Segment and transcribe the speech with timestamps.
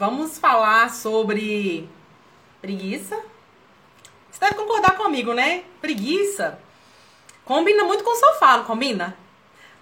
[0.00, 1.86] vamos falar sobre
[2.62, 3.20] preguiça.
[4.30, 5.64] Você deve concordar comigo, né?
[5.78, 6.58] Preguiça
[7.44, 9.14] combina muito com o sofá, não combina?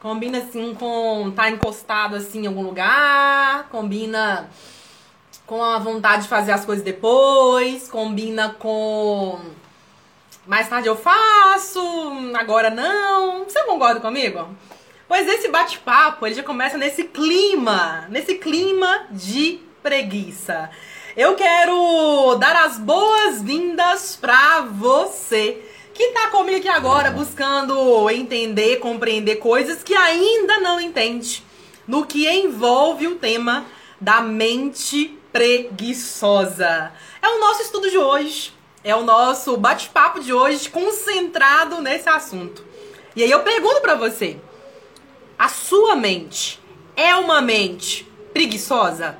[0.01, 4.51] Combina assim com tá encostado assim em algum lugar, combina
[5.46, 9.38] com a vontade de fazer as coisas depois, combina com
[10.44, 11.80] mais tarde eu faço,
[12.35, 13.44] agora não.
[13.44, 14.48] Você concorda comigo?
[15.06, 20.70] Pois esse bate-papo, ele já começa nesse clima, nesse clima de preguiça.
[21.16, 25.62] Eu quero dar as boas-vindas para você
[25.95, 31.42] que tá comigo aqui agora buscando entender, compreender coisas que ainda não entende
[31.87, 33.66] no que envolve o tema
[34.01, 36.92] da mente preguiçosa.
[37.20, 38.52] É o nosso estudo de hoje,
[38.84, 42.65] é o nosso bate-papo de hoje concentrado nesse assunto.
[43.16, 44.38] E aí eu pergunto para você,
[45.37, 46.60] a sua mente
[46.95, 49.18] é uma mente preguiçosa?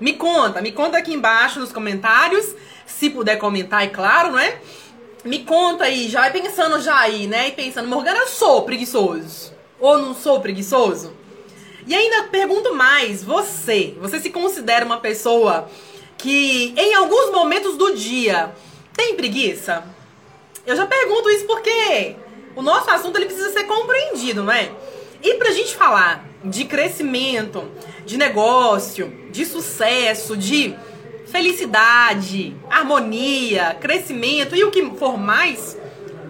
[0.00, 2.54] Me conta, me conta aqui embaixo nos comentários,
[2.86, 4.60] se puder comentar, é claro, não é?
[5.24, 7.48] Me conta aí, já pensando já aí, né?
[7.48, 9.52] E pensando, Morgana, eu sou preguiçoso.
[9.80, 11.12] Ou não sou preguiçoso?
[11.86, 15.68] E ainda pergunto mais, você, você se considera uma pessoa
[16.18, 18.54] que em alguns momentos do dia
[18.94, 19.84] tem preguiça?
[20.66, 22.16] Eu já pergunto isso porque
[22.54, 24.70] o nosso assunto ele precisa ser compreendido, não é?
[25.22, 27.70] E pra gente falar de crescimento,
[28.06, 30.74] de negócio, de sucesso, de
[31.26, 35.76] felicidade, harmonia, crescimento e o que for mais,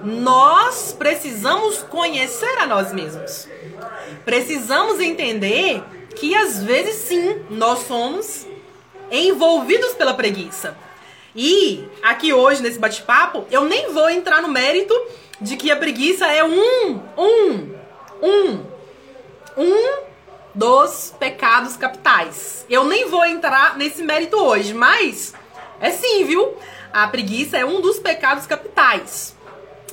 [0.03, 3.47] nós precisamos conhecer a nós mesmos.
[4.25, 5.83] Precisamos entender
[6.17, 8.47] que às vezes sim, nós somos
[9.11, 10.77] envolvidos pela preguiça.
[11.35, 14.95] E aqui hoje nesse bate-papo, eu nem vou entrar no mérito
[15.39, 17.75] de que a preguiça é um, um,
[18.23, 18.65] um,
[19.59, 20.06] um
[20.57, 22.65] dos pecados capitais.
[22.69, 25.35] Eu nem vou entrar nesse mérito hoje, mas
[25.79, 26.57] é sim, viu?
[26.91, 29.37] A preguiça é um dos pecados capitais.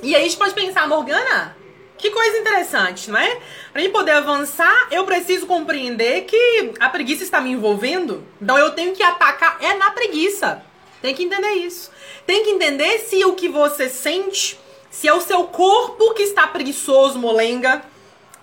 [0.02, 1.56] E aí a gente pode pensar, Morgana,
[1.97, 3.40] que coisa interessante, não é?
[3.73, 8.23] Para mim poder avançar, eu preciso compreender que a preguiça está me envolvendo.
[8.41, 10.63] Então eu tenho que atacar é na preguiça.
[11.02, 11.91] Tem que entender isso.
[12.25, 14.57] Tem que entender se o que você sente,
[14.90, 17.84] se é o seu corpo que está preguiçoso, molenga,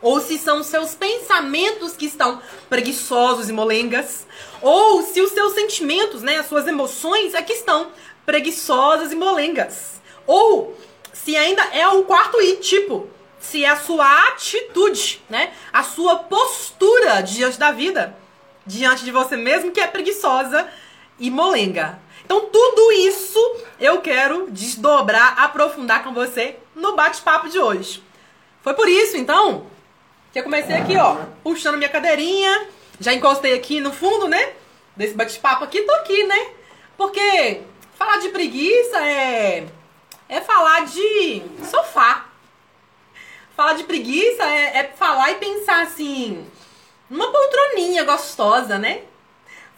[0.03, 4.27] ou se são seus pensamentos que estão preguiçosos e molengas,
[4.63, 7.91] ou se os seus sentimentos, né, as suas emoções é que estão
[8.25, 10.01] preguiçosas e molengas.
[10.27, 10.77] Ou
[11.13, 16.17] se ainda é o quarto I, tipo, se é a sua atitude, né, a sua
[16.17, 18.17] postura diante da vida,
[18.67, 20.69] diante de você mesmo que é preguiçosa
[21.19, 21.99] e molenga.
[22.25, 23.39] Então tudo isso
[23.79, 28.03] eu quero desdobrar, aprofundar com você no bate-papo de hoje.
[28.63, 29.67] Foi por isso, então,
[30.33, 32.69] que eu comecei aqui, ó, puxando minha cadeirinha.
[33.01, 34.53] Já encostei aqui no fundo, né?
[34.95, 36.53] Desse bate-papo aqui, tô aqui, né?
[36.97, 37.63] Porque
[37.97, 39.67] falar de preguiça é.
[40.29, 42.27] É falar de sofá.
[43.57, 46.47] Falar de preguiça é, é falar e pensar assim.
[47.09, 49.03] Numa poltroninha gostosa, né?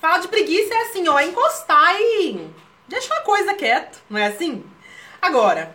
[0.01, 2.51] Falar de preguiça é assim, ó, encostar e
[2.89, 4.65] deixar a coisa quieto, não é assim?
[5.23, 5.75] Agora,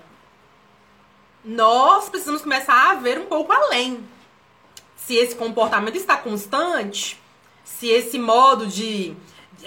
[1.43, 4.05] nós precisamos começar a ver um pouco além
[4.97, 7.17] se esse comportamento está constante,
[7.63, 9.15] se esse modo de.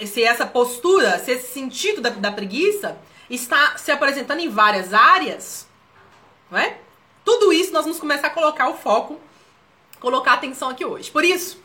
[0.05, 2.97] se essa postura, se esse sentido da, da preguiça
[3.29, 5.65] está se apresentando em várias áreas,
[6.51, 6.77] não é?
[7.23, 9.19] Tudo isso nós vamos começar a colocar o foco,
[9.99, 11.09] colocar atenção aqui hoje.
[11.09, 11.59] Por isso,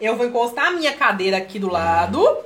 [0.00, 2.38] eu vou encostar a minha cadeira aqui do lado.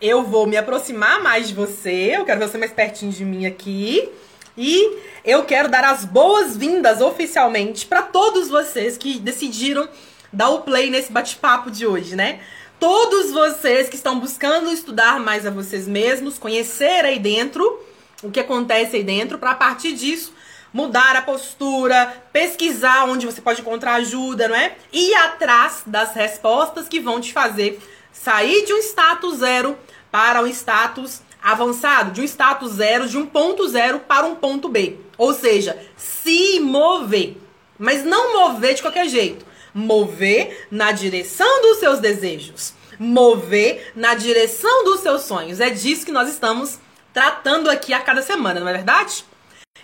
[0.00, 2.16] Eu vou me aproximar mais de você.
[2.16, 4.10] Eu quero ver você mais pertinho de mim aqui.
[4.56, 9.88] E eu quero dar as boas-vindas oficialmente para todos vocês que decidiram
[10.32, 12.40] dar o play nesse bate-papo de hoje, né?
[12.78, 17.80] Todos vocês que estão buscando estudar mais a vocês mesmos, conhecer aí dentro
[18.22, 20.32] o que acontece aí dentro, para a partir disso
[20.72, 24.76] mudar a postura, pesquisar onde você pode encontrar ajuda, não é?
[24.92, 27.80] Ir atrás das respostas que vão te fazer
[28.12, 29.78] sair de um status zero
[30.10, 31.22] para um status
[31.52, 34.98] avançado, de um status zero, de um ponto zero para um ponto B.
[35.16, 37.36] Ou seja, se mover.
[37.78, 39.46] Mas não mover de qualquer jeito
[39.76, 45.60] mover na direção dos seus desejos, mover na direção dos seus sonhos.
[45.60, 46.78] É disso que nós estamos
[47.12, 49.22] tratando aqui a cada semana, não é verdade?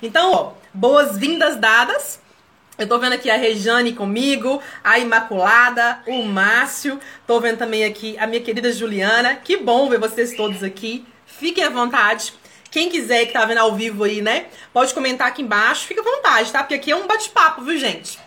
[0.03, 2.23] Então, ó, boas-vindas dadas.
[2.79, 6.99] Eu tô vendo aqui a Rejane comigo, a Imaculada, o Márcio.
[7.27, 9.37] Tô vendo também aqui a minha querida Juliana.
[9.37, 11.05] Que bom ver vocês todos aqui.
[11.43, 12.33] Fiquem à vontade.
[12.71, 14.47] Quem quiser que tá vendo ao vivo aí, né?
[14.73, 15.87] Pode comentar aqui embaixo.
[15.87, 16.61] Fica à vontade, tá?
[16.61, 18.19] Porque aqui é um bate-papo, viu, gente?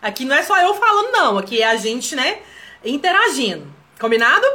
[0.00, 1.38] Aqui não é só eu falando, não.
[1.38, 2.38] Aqui é a gente, né,
[2.82, 3.72] interagindo.
[4.00, 4.46] Combinado?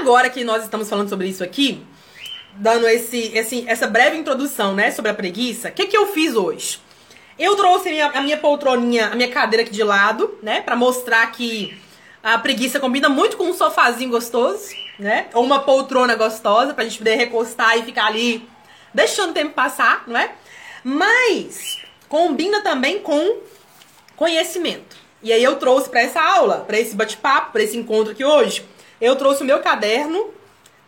[0.00, 1.80] agora que nós estamos falando sobre isso aqui,
[2.54, 6.34] dando esse, esse, essa breve introdução, né, sobre a preguiça, o que, que eu fiz
[6.34, 6.80] hoje?
[7.38, 10.74] Eu trouxe a minha, a minha poltroninha, a minha cadeira aqui de lado, né, para
[10.74, 11.76] mostrar que
[12.22, 16.98] a preguiça combina muito com um sofazinho gostoso, né, ou uma poltrona gostosa pra gente
[16.98, 18.48] poder recostar e ficar ali
[18.92, 20.32] deixando o tempo passar, não é?
[20.82, 23.38] Mas combina também com
[24.16, 24.96] conhecimento.
[25.22, 28.64] E aí eu trouxe para essa aula, para esse bate-papo, para esse encontro aqui hoje,
[29.00, 30.32] eu trouxe o meu caderno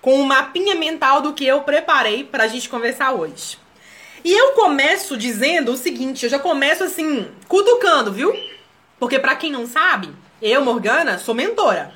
[0.00, 3.58] com um mapinha mental do que eu preparei para a gente conversar hoje.
[4.24, 8.32] E eu começo dizendo o seguinte, eu já começo assim, cutucando, viu?
[8.98, 10.10] Porque para quem não sabe,
[10.40, 11.92] eu, Morgana, sou mentora.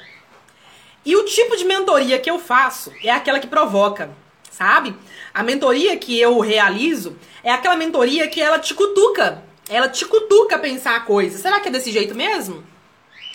[1.05, 4.11] E o tipo de mentoria que eu faço é aquela que provoca,
[4.50, 4.94] sabe?
[5.32, 9.43] A mentoria que eu realizo é aquela mentoria que ela te cutuca.
[9.69, 11.38] Ela te cutuca a pensar a coisa.
[11.38, 12.64] Será que é desse jeito mesmo?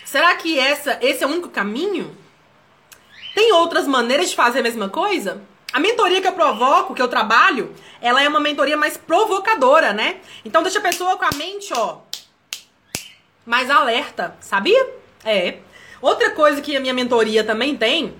[0.04, 2.16] Será que essa, esse é o único caminho?
[3.34, 5.42] Tem outras maneiras de fazer a mesma coisa?
[5.72, 10.20] A mentoria que eu provoco, que eu trabalho, ela é uma mentoria mais provocadora, né?
[10.44, 11.98] Então deixa a pessoa com a mente, ó,
[13.44, 14.88] mais alerta, sabia?
[15.24, 15.58] É.
[16.00, 18.14] Outra coisa que a minha mentoria também tem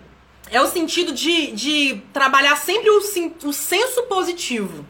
[0.50, 4.86] é o sentido de, de trabalhar sempre o, o senso positivo,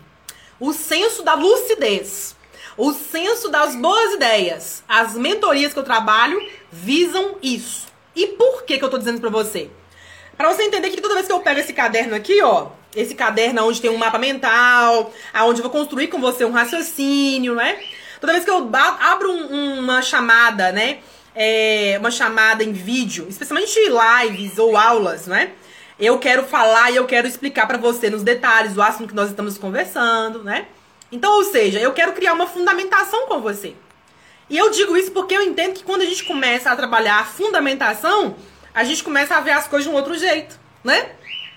[0.61, 2.37] o senso da lucidez,
[2.77, 4.85] o senso das boas ideias.
[4.89, 6.41] As mentorias que eu trabalho
[6.71, 7.87] visam isso.
[8.15, 9.71] E por que, que eu tô dizendo pra você?
[10.37, 13.67] Pra você entender que toda vez que eu pego esse caderno aqui, ó, esse caderno
[13.67, 17.79] onde tem um mapa mental, aonde eu vou construir com você um raciocínio, né?
[18.21, 20.99] Toda vez que eu abro um, uma chamada, né?
[21.39, 25.53] É, uma chamada em vídeo, especialmente lives ou aulas, né?
[25.99, 29.29] Eu quero falar e eu quero explicar para você nos detalhes o assunto que nós
[29.29, 30.67] estamos conversando, né?
[31.13, 33.75] Então, ou seja, eu quero criar uma fundamentação com você.
[34.49, 37.25] E eu digo isso porque eu entendo que quando a gente começa a trabalhar a
[37.25, 38.37] fundamentação,
[38.73, 41.11] a gente começa a ver as coisas de um outro jeito, né?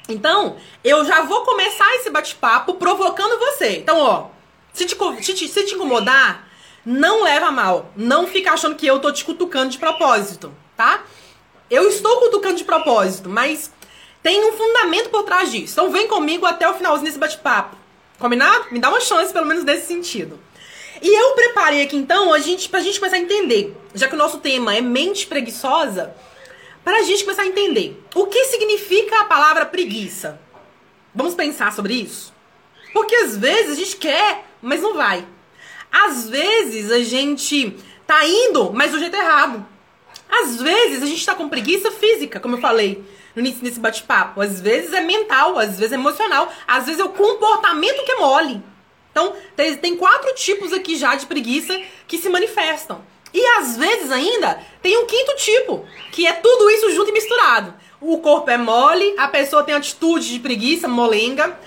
[0.08, 3.78] Então, eu já vou começar esse bate-papo provocando você.
[3.78, 4.28] Então, ó,
[4.74, 6.49] se te, se, te, se te incomodar,
[6.86, 7.92] não leva mal.
[7.96, 11.04] Não fica achando que eu tô te cutucando de propósito, tá?
[11.70, 13.72] Eu estou cutucando de propósito, mas
[14.24, 15.74] tem um fundamento por trás disso.
[15.74, 17.78] Então vem comigo até o finalzinho desse bate-papo.
[18.18, 18.66] Combinado?
[18.72, 20.40] Me dá uma chance, pelo menos, nesse sentido.
[21.02, 24.18] E eu preparei aqui, então, a gente, pra gente começar a entender, já que o
[24.18, 26.14] nosso tema é mente preguiçosa,
[26.84, 30.40] para a gente começar a entender o que significa a palavra preguiça.
[31.16, 32.34] Vamos pensar sobre isso?
[32.92, 35.26] Porque às vezes a gente quer, mas não vai.
[35.92, 39.66] Às vezes a gente tá indo, mas do jeito errado.
[40.30, 43.04] Às vezes a gente tá com preguiça física, como eu falei
[43.40, 44.42] início desse bate-papo.
[44.42, 48.18] Às vezes é mental, às vezes é emocional, às vezes é o comportamento que é
[48.18, 48.62] mole.
[49.12, 53.02] Então, tem, quatro tipos aqui já de preguiça que se manifestam.
[53.34, 57.74] E às vezes ainda tem um quinto tipo, que é tudo isso junto e misturado.
[58.00, 61.60] O corpo é mole, a pessoa tem atitude de preguiça, molenga,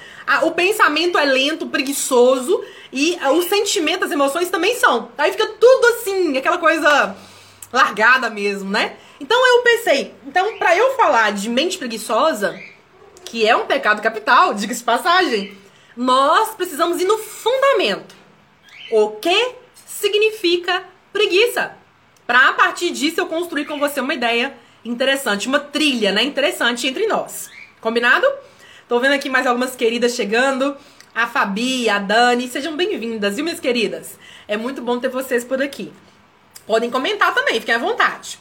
[0.43, 5.11] o pensamento é lento, preguiçoso e a, o sentimento, as emoções também são.
[5.17, 7.17] Aí fica tudo assim, aquela coisa
[7.73, 8.97] largada mesmo, né?
[9.21, 12.59] Então eu pensei, então para eu falar de mente preguiçosa,
[13.25, 15.57] que é um pecado capital, diga-se passagem,
[15.97, 18.15] nós precisamos ir no fundamento.
[18.91, 21.77] O que significa preguiça.
[22.27, 24.55] Para a partir disso eu construir com você uma ideia
[24.85, 27.51] interessante, uma trilha, né, interessante entre nós.
[27.81, 28.27] Combinado?
[28.89, 30.77] Tô vendo aqui mais algumas queridas chegando.
[31.15, 34.19] A Fabi, a Dani, sejam bem-vindas, viu, minhas queridas?
[34.49, 35.93] É muito bom ter vocês por aqui.
[36.67, 38.39] Podem comentar também, fiquem à vontade.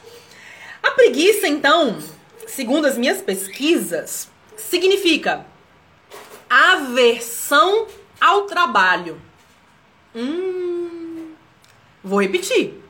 [0.82, 1.98] A preguiça, então,
[2.46, 5.44] segundo as minhas pesquisas, significa
[6.48, 7.86] aversão
[8.20, 9.20] ao trabalho.
[10.14, 10.52] Hum,
[12.02, 12.82] Vou repetir.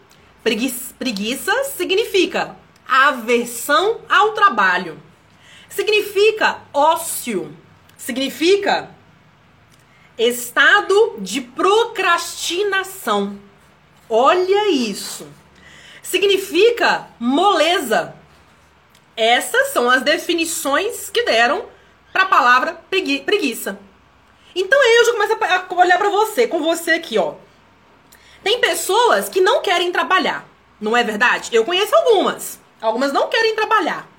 [0.43, 2.57] Preguiça, preguiça significa
[2.89, 4.99] aversão ao trabalho.
[5.75, 7.57] Significa ócio.
[7.97, 8.91] Significa
[10.19, 13.39] estado de procrastinação.
[14.09, 15.27] Olha isso.
[16.03, 18.15] Significa moleza.
[19.17, 21.65] Essas são as definições que deram
[22.13, 23.79] para a palavra pregui preguiça.
[24.55, 27.37] Então aí eu já começo a olhar para você, com você aqui, ó.
[28.45, 30.47] Tem pessoas que não querem trabalhar,
[30.79, 31.49] não é verdade?
[31.53, 32.61] Eu conheço algumas.
[32.81, 34.12] Algumas não querem trabalhar.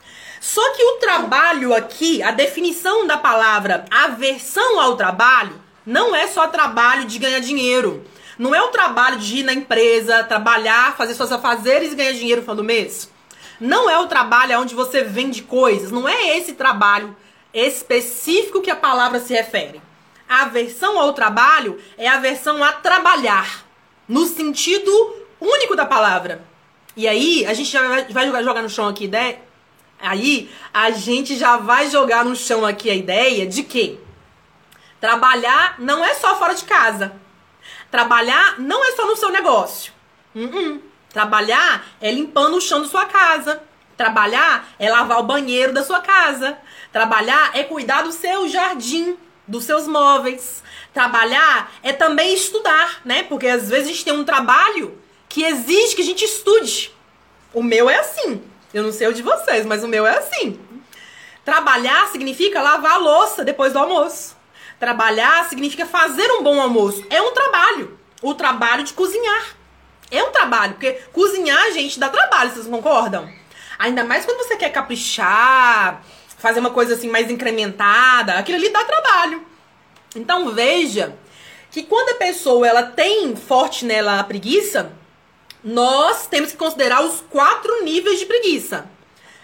[0.44, 6.48] Só que o trabalho aqui, a definição da palavra aversão ao trabalho, não é só
[6.48, 8.04] trabalho de ganhar dinheiro.
[8.38, 12.42] Não é o trabalho de ir na empresa, trabalhar, fazer suas afazeres e ganhar dinheiro
[12.42, 13.10] no final do mês.
[13.58, 15.92] Não é o trabalho onde você vende coisas.
[15.92, 17.16] Não é esse trabalho
[17.54, 19.82] específico que a palavra se refere.
[20.28, 23.66] A aversão ao trabalho é a aversão a trabalhar
[24.10, 24.92] no sentido
[25.40, 26.44] único da palavra.
[26.98, 27.74] E aí, a gente
[28.12, 29.38] vai jogar, jogar no chão aqui, né?
[30.03, 33.98] Aí a gente já vai jogar no chão aqui a ideia de que
[35.00, 37.13] trabalhar não é só fora de casa.
[37.89, 39.93] Trabalhar não é só no seu negócio.
[40.36, 40.81] Uh -uh.
[41.10, 43.63] Trabalhar é limpando o chão da sua casa.
[43.95, 46.57] Trabalhar é lavar o banheiro da sua casa.
[46.91, 49.15] Trabalhar é cuidar do seu jardim,
[49.48, 50.62] dos seus móveis.
[50.93, 53.24] Trabalhar é também estudar, né?
[53.24, 54.98] Porque às vezes a gente tem um trabalho
[55.29, 56.91] que exige que a gente estude.
[57.53, 58.43] O meu é assim.
[58.74, 60.60] Eu não sei o de vocês, mas o meu é assim.
[61.46, 64.36] Trabalhar significa lavar a louça depois do almoço.
[64.80, 67.06] Trabalhar significa fazer um bom almoço.
[67.10, 68.00] É um trabalho.
[68.22, 69.56] O trabalho de cozinhar.
[70.10, 73.27] É um trabalho, porque cozinhar, gente, dá trabalho, vocês concordam?
[73.80, 76.03] Ainda mais quando você quer caprichar,
[76.38, 79.46] fazer uma coisa assim mais incrementada, aquilo ali dá trabalho.
[80.15, 81.15] Então veja
[81.72, 84.92] que quando a pessoa ela tem forte nela a preguiça,
[85.63, 88.89] nós temos que considerar os quatro níveis de preguiça.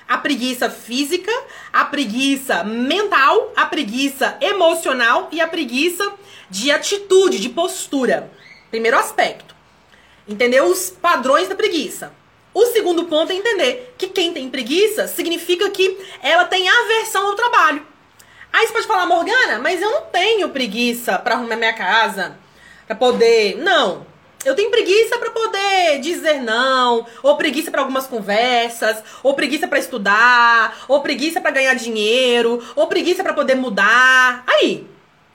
[0.07, 1.31] A preguiça física,
[1.71, 6.11] a preguiça mental, a preguiça emocional e a preguiça
[6.49, 8.29] de atitude, de postura.
[8.69, 9.55] Primeiro aspecto.
[10.27, 12.11] Entender os padrões da preguiça.
[12.53, 17.35] O segundo ponto é entender que quem tem preguiça significa que ela tem aversão ao
[17.35, 17.85] trabalho.
[18.51, 22.37] Aí você pode falar, Morgana, mas eu não tenho preguiça para arrumar minha casa,
[22.87, 23.57] para poder.
[23.57, 24.08] Não.
[24.45, 29.79] Eu tenho preguiça para poder dizer não, ou preguiça para algumas conversas, ou preguiça para
[29.79, 34.43] estudar, ou preguiça para ganhar dinheiro, ou preguiça para poder mudar.
[34.47, 34.87] Aí,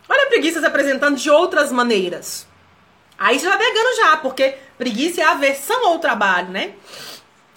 [0.08, 2.46] olha a preguiça se apresentando de outras maneiras.
[3.18, 6.72] Aí você já pegando já, porque preguiça é aversão ao trabalho, né?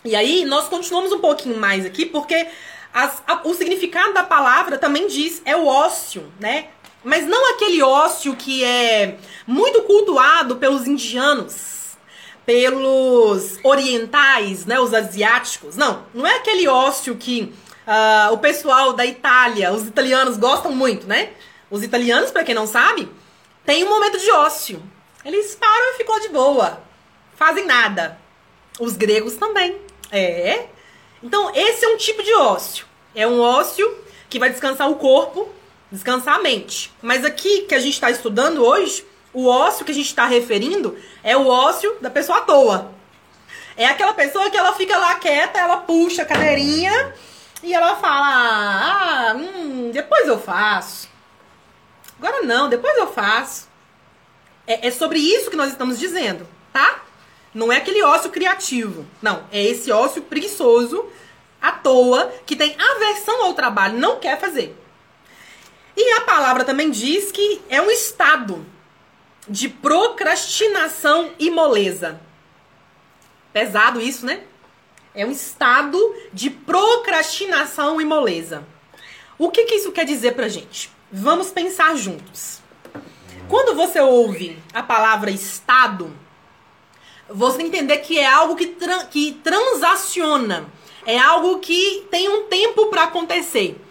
[0.04, 2.48] E aí nós continuamos um pouquinho mais aqui, porque
[2.94, 6.68] as, a, o significado da palavra também diz é o ócio, né?
[7.04, 11.98] Mas não aquele ócio que é muito cultuado pelos indianos,
[12.46, 15.75] pelos orientais, né, os asiáticos.
[15.75, 17.54] Não, não é aquele ócio que
[17.88, 21.32] uh, o pessoal da Itália, os italianos gostam muito, né?
[21.70, 23.10] Os italianos, para quem não sabe,
[23.66, 24.82] tem um momento de ócio.
[25.25, 26.82] Eles param e ficam de boa,
[27.36, 28.18] fazem nada.
[28.80, 29.77] Os gregos também.
[30.12, 30.68] É.
[31.22, 32.86] Então, esse é um tipo de ócio.
[33.13, 33.98] É um ócio
[34.30, 35.50] que vai descansar o corpo
[35.91, 36.91] descansar a mente.
[37.01, 40.98] Mas aqui que a gente está estudando hoje, o ócio que a gente está referindo
[41.24, 42.91] é o ócio da pessoa à toa.
[43.75, 47.13] É aquela pessoa que ela fica lá quieta, ela puxa a cadeirinha
[47.62, 51.08] e ela fala: Ah, hum, depois eu faço.
[52.17, 53.67] Agora não, depois eu faço.
[54.65, 57.03] É, é sobre isso que nós estamos dizendo, tá?
[57.53, 59.06] Não é aquele ócio criativo.
[59.22, 61.06] Não, é esse ócio preguiçoso,
[61.62, 64.75] à toa, que tem aversão ao trabalho, não quer fazer.
[65.98, 68.63] E a palavra também diz que é um estado
[69.50, 72.22] de procrastinação e moleza.
[73.51, 74.44] Pesado isso, né?
[75.16, 75.98] É um estado
[76.32, 78.63] de procrastinação e moleza.
[79.39, 80.92] O que, que isso quer dizer pra gente?
[81.12, 82.62] Vamos pensar juntos.
[83.50, 86.16] Quando você ouve a palavra estado,
[87.27, 90.68] você entender que é algo que, tra que transaciona,
[91.08, 93.82] é algo que tem um tempo para acontecer.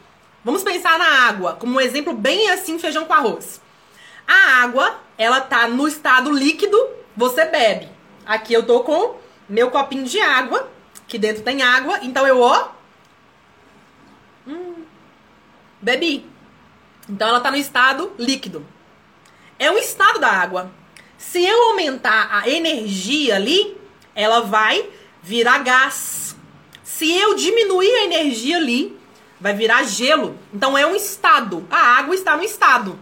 [0.47, 3.61] Vamos pensar na água, como um exemplo bem assim, feijão com arroz.
[4.25, 6.79] A água, ela tá no estado líquido,
[7.17, 7.89] você bebe.
[8.25, 9.17] Aqui eu tô com
[9.49, 10.71] meu copinho de água,
[11.09, 12.69] que dentro tem água, então eu, ó,
[14.47, 14.85] hum,
[15.83, 16.25] bebi.
[17.09, 18.65] Então ela tá no estado líquido.
[19.59, 20.71] É um estado da água.
[21.19, 23.77] Se eu aumentar a energia ali,
[24.15, 24.89] ela vai
[25.21, 26.37] virar gás.
[26.85, 28.96] Se eu diminuir a energia ali,
[29.41, 30.39] vai virar gelo.
[30.53, 31.67] Então é um estado.
[31.71, 32.99] A água está no estado.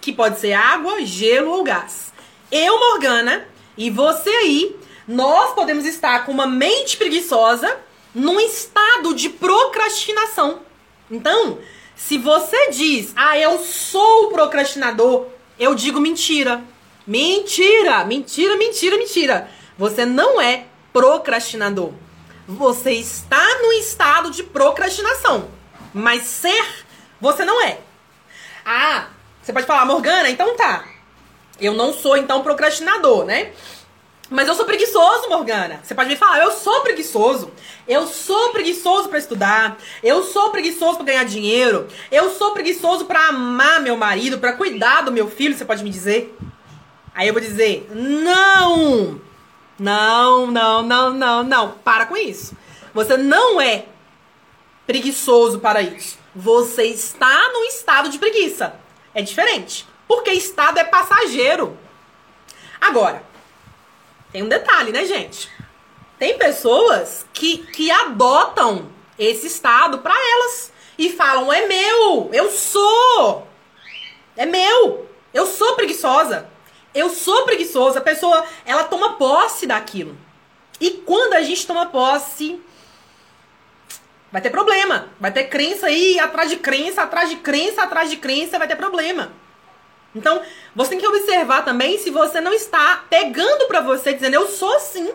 [0.00, 2.12] Que pode ser água, gelo ou gás.
[2.50, 4.76] Eu, Morgana, e você aí,
[5.06, 7.78] nós podemos estar com uma mente preguiçosa
[8.14, 10.60] num estado de procrastinação.
[11.10, 11.58] Então,
[11.96, 15.26] se você diz, ah, eu sou procrastinador,
[15.58, 16.62] eu digo mentira.
[17.06, 19.50] Mentira, mentira, mentira, mentira.
[19.76, 21.92] Você não é procrastinador.
[22.48, 25.50] Você está no estado de procrastinação.
[25.92, 26.86] Mas ser,
[27.20, 27.78] você não é.
[28.64, 29.08] Ah,
[29.42, 30.86] você pode falar, Morgana, então tá.
[31.60, 33.52] Eu não sou, então, procrastinador, né?
[34.30, 35.80] Mas eu sou preguiçoso, Morgana.
[35.82, 37.52] Você pode me falar, eu sou preguiçoso.
[37.86, 39.76] Eu sou preguiçoso para estudar.
[40.02, 41.86] Eu sou preguiçoso para ganhar dinheiro.
[42.10, 45.90] Eu sou preguiçoso para amar meu marido, para cuidar do meu filho, você pode me
[45.90, 46.34] dizer?
[47.14, 49.27] Aí eu vou dizer: "Não!
[49.78, 51.72] Não, não, não, não, não.
[51.84, 52.56] Para com isso.
[52.92, 53.84] Você não é
[54.86, 56.18] preguiçoso para isso.
[56.34, 58.74] Você está no estado de preguiça.
[59.14, 59.86] É diferente.
[60.06, 61.78] Porque estado é passageiro.
[62.80, 63.22] Agora,
[64.32, 65.50] tem um detalhe, né, gente?
[66.18, 73.46] Tem pessoas que, que adotam esse estado para elas e falam: "É meu, eu sou.
[74.36, 75.06] É meu.
[75.32, 76.48] Eu sou preguiçosa.
[76.94, 77.98] Eu sou preguiçosa".
[77.98, 80.16] A pessoa, ela toma posse daquilo.
[80.80, 82.60] E quando a gente toma posse,
[84.30, 85.08] vai ter problema.
[85.18, 88.76] Vai ter crença aí atrás de crença, atrás de crença, atrás de crença, vai ter
[88.76, 89.32] problema.
[90.14, 90.42] Então,
[90.74, 94.74] você tem que observar também se você não está pegando para você dizendo eu sou
[94.76, 95.12] assim.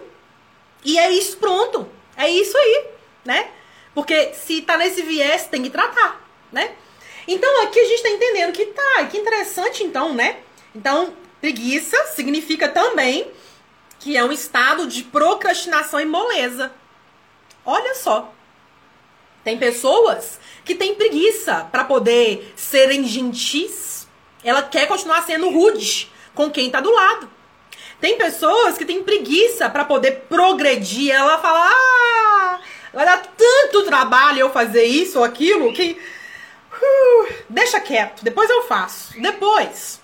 [0.84, 1.88] E é isso pronto.
[2.16, 2.86] É isso aí,
[3.26, 3.50] né?
[3.96, 6.76] Porque se tá nesse viés, tem que tratar, né?
[7.28, 10.40] Então, aqui a gente tá entendendo que tá, que interessante então, né?
[10.76, 11.14] Então,
[11.44, 13.30] preguiça significa também
[14.00, 16.72] que é um estado de procrastinação e moleza.
[17.66, 18.34] Olha só.
[19.44, 24.08] Tem pessoas que têm preguiça para poder serem gentis.
[24.42, 27.30] Ela quer continuar sendo rude com quem tá do lado.
[28.00, 31.14] Tem pessoas que têm preguiça para poder progredir.
[31.14, 32.62] Ela fala: "Ah,
[32.94, 36.00] vai dar tanto trabalho eu fazer isso ou aquilo que
[36.72, 39.20] uh, deixa quieto, depois eu faço".
[39.22, 40.03] Depois.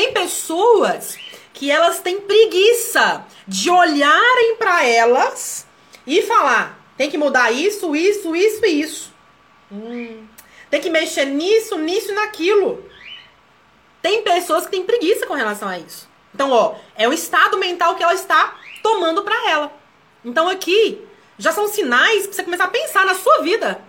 [0.00, 1.18] Tem pessoas
[1.52, 5.66] que elas têm preguiça de olharem para elas
[6.06, 9.12] e falar: tem que mudar isso, isso, isso e isso.
[9.70, 10.26] Hum,
[10.70, 12.82] tem que mexer nisso, nisso e naquilo.
[14.00, 16.08] Tem pessoas que têm preguiça com relação a isso.
[16.34, 19.70] Então, ó, é o estado mental que ela está tomando para ela.
[20.24, 20.98] Então, aqui
[21.36, 23.84] já são sinais pra você começar a pensar na sua vida.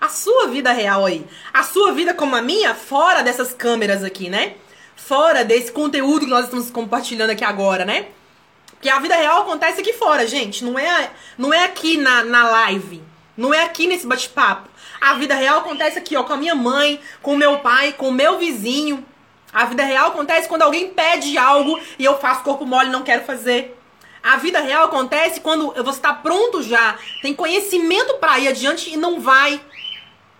[0.00, 1.24] A sua vida real aí.
[1.54, 4.56] A sua vida como a minha, fora dessas câmeras aqui, né?
[4.96, 8.06] Fora desse conteúdo que nós estamos compartilhando aqui agora, né?
[8.70, 10.64] Porque a vida real acontece aqui fora, gente.
[10.64, 13.02] Não é, não é aqui na, na live.
[13.36, 14.68] Não é aqui nesse bate-papo.
[15.00, 18.08] A vida real acontece aqui, ó, com a minha mãe, com o meu pai, com
[18.08, 19.04] o meu vizinho.
[19.52, 23.02] A vida real acontece quando alguém pede algo e eu faço corpo mole e não
[23.02, 23.78] quero fazer.
[24.22, 28.96] A vida real acontece quando você está pronto já, tem conhecimento para ir adiante e
[28.96, 29.60] não vai.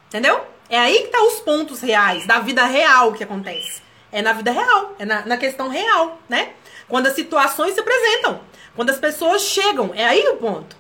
[0.08, 0.44] Entendeu?
[0.68, 3.85] É aí que tá os pontos reais da vida real que acontece.
[4.12, 6.52] É na vida real, é na, na questão real, né?
[6.88, 8.40] Quando as situações se apresentam,
[8.74, 10.76] quando as pessoas chegam, é aí o ponto.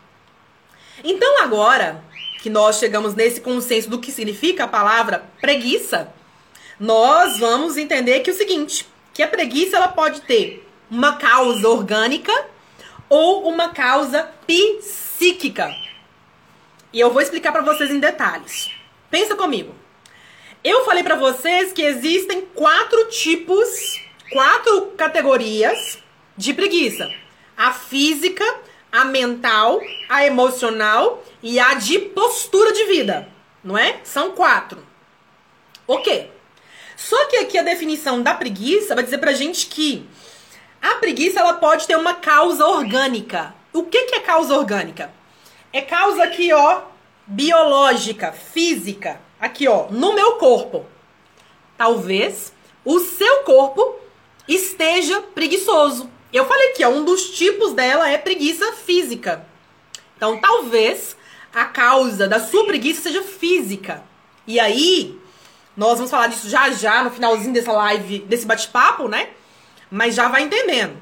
[1.02, 2.02] Então agora
[2.40, 6.12] que nós chegamos nesse consenso do que significa a palavra preguiça,
[6.78, 11.68] nós vamos entender que é o seguinte, que a preguiça ela pode ter uma causa
[11.68, 12.32] orgânica
[13.08, 15.74] ou uma causa psíquica.
[16.92, 18.70] E eu vou explicar para vocês em detalhes.
[19.10, 19.74] Pensa comigo.
[20.68, 24.00] Eu falei para vocês que existem quatro tipos,
[24.32, 25.96] quatro categorias
[26.36, 27.08] de preguiça:
[27.56, 28.44] a física,
[28.90, 33.28] a mental, a emocional e a de postura de vida,
[33.62, 34.00] não é?
[34.02, 34.84] São quatro.
[35.86, 36.32] Ok.
[36.96, 40.04] Só que aqui a definição da preguiça vai dizer pra gente que
[40.82, 43.54] a preguiça ela pode ter uma causa orgânica.
[43.72, 45.12] O que, que é causa orgânica?
[45.72, 46.80] É causa aqui, ó,
[47.24, 50.84] biológica, física aqui ó, no meu corpo.
[51.76, 52.52] Talvez
[52.84, 53.96] o seu corpo
[54.48, 56.10] esteja preguiçoso.
[56.32, 59.46] Eu falei que ó, um dos tipos dela é preguiça física.
[60.16, 61.16] Então, talvez
[61.54, 64.02] a causa da sua preguiça seja física.
[64.46, 65.18] E aí,
[65.76, 69.30] nós vamos falar disso já já no finalzinho dessa live, desse bate-papo, né?
[69.90, 70.96] Mas já vai entendendo.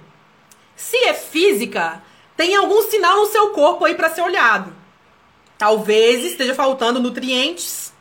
[0.75, 2.03] Se é física,
[2.37, 4.75] tem algum sinal no seu corpo aí para ser olhado.
[5.57, 7.94] Talvez esteja faltando nutrientes,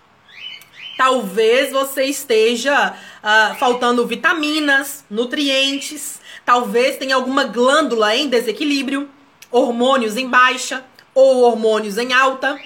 [1.03, 9.09] Talvez você esteja uh, faltando vitaminas, nutrientes, talvez tenha alguma glândula em desequilíbrio,
[9.51, 10.81] hormônios em baixa
[11.13, 12.57] ou hormônios em alta.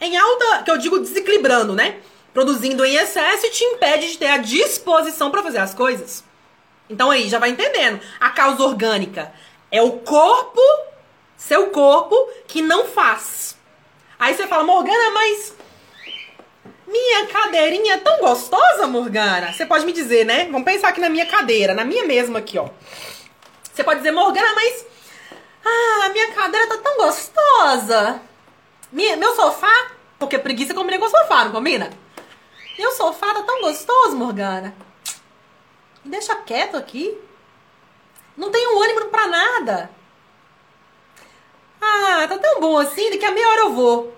[0.00, 1.98] Em alta, que eu digo desequilibrando, né?
[2.32, 6.24] Produzindo em excesso e te impede de ter a disposição para fazer as coisas.
[6.90, 8.00] Então aí, já vai entendendo.
[8.18, 9.32] A causa orgânica
[9.70, 10.60] é o corpo,
[11.36, 12.16] seu corpo,
[12.48, 13.56] que não faz.
[14.18, 15.54] Aí você fala, Morgana, mas
[16.94, 19.52] minha cadeirinha é tão gostosa, Morgana.
[19.52, 20.44] Você pode me dizer, né?
[20.44, 22.68] Vamos pensar aqui na minha cadeira, na minha mesma aqui, ó.
[23.72, 24.86] Você pode dizer, Morgana, mas.
[25.64, 28.22] Ah, minha cadeira tá tão gostosa.
[28.92, 29.90] Minha, meu sofá.
[30.20, 31.90] Porque preguiça combina com sofá, não combina?
[32.78, 34.72] Meu sofá tá tão gostoso, Morgana.
[36.04, 37.18] Me deixa quieto aqui.
[38.36, 39.90] Não tenho ânimo pra nada.
[41.80, 44.16] Ah, tá tão bom assim, daqui a meia hora eu vou.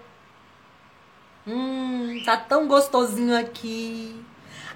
[1.46, 4.20] Hum, tá tão gostosinho aqui.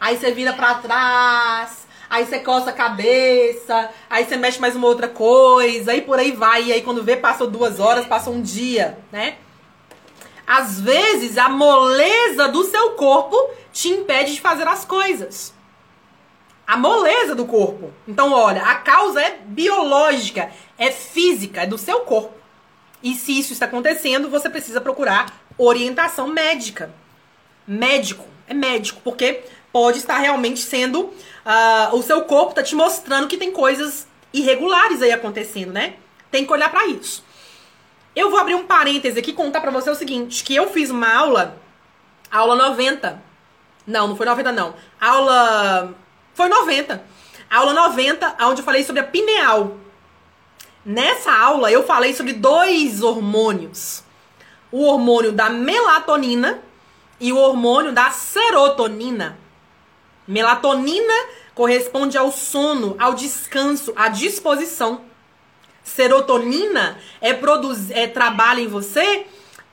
[0.01, 4.87] Aí você vira pra trás, aí você coça a cabeça, aí você mexe mais uma
[4.87, 6.65] outra coisa, aí por aí vai.
[6.65, 9.37] E aí quando vê, passou duas horas, passou um dia, né?
[10.47, 13.37] Às vezes a moleza do seu corpo
[13.73, 15.53] te impede de fazer as coisas.
[16.67, 17.93] A moleza do corpo.
[18.07, 22.33] Então, olha, a causa é biológica, é física, é do seu corpo.
[23.03, 26.91] E se isso está acontecendo, você precisa procurar orientação médica.
[27.67, 31.03] Médico, é médico, porque pode estar realmente sendo.
[31.03, 35.95] Uh, o seu corpo tá te mostrando que tem coisas irregulares aí acontecendo, né?
[36.31, 37.25] Tem que olhar para isso.
[38.15, 40.91] Eu vou abrir um parêntese aqui e contar para você o seguinte, que eu fiz
[40.91, 41.57] uma aula,
[42.31, 43.23] aula 90.
[43.87, 44.75] Não, não foi 90 não.
[45.01, 45.95] Aula
[46.35, 47.03] foi 90.
[47.49, 49.77] Aula 90, onde eu falei sobre a pineal.
[50.85, 54.03] Nessa aula eu falei sobre dois hormônios.
[54.71, 56.61] O hormônio da melatonina
[57.19, 59.39] e o hormônio da serotonina.
[60.27, 61.15] Melatonina
[61.55, 65.03] corresponde ao sono, ao descanso, à disposição.
[65.83, 69.27] Serotonina é produzir, é trabalha em você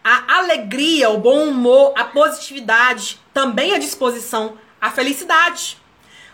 [0.03, 5.77] a alegria, o bom humor, a positividade, também a disposição, a felicidade.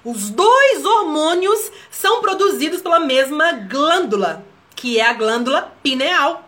[0.05, 4.45] Os dois hormônios são produzidos pela mesma glândula,
[4.75, 6.47] que é a glândula pineal.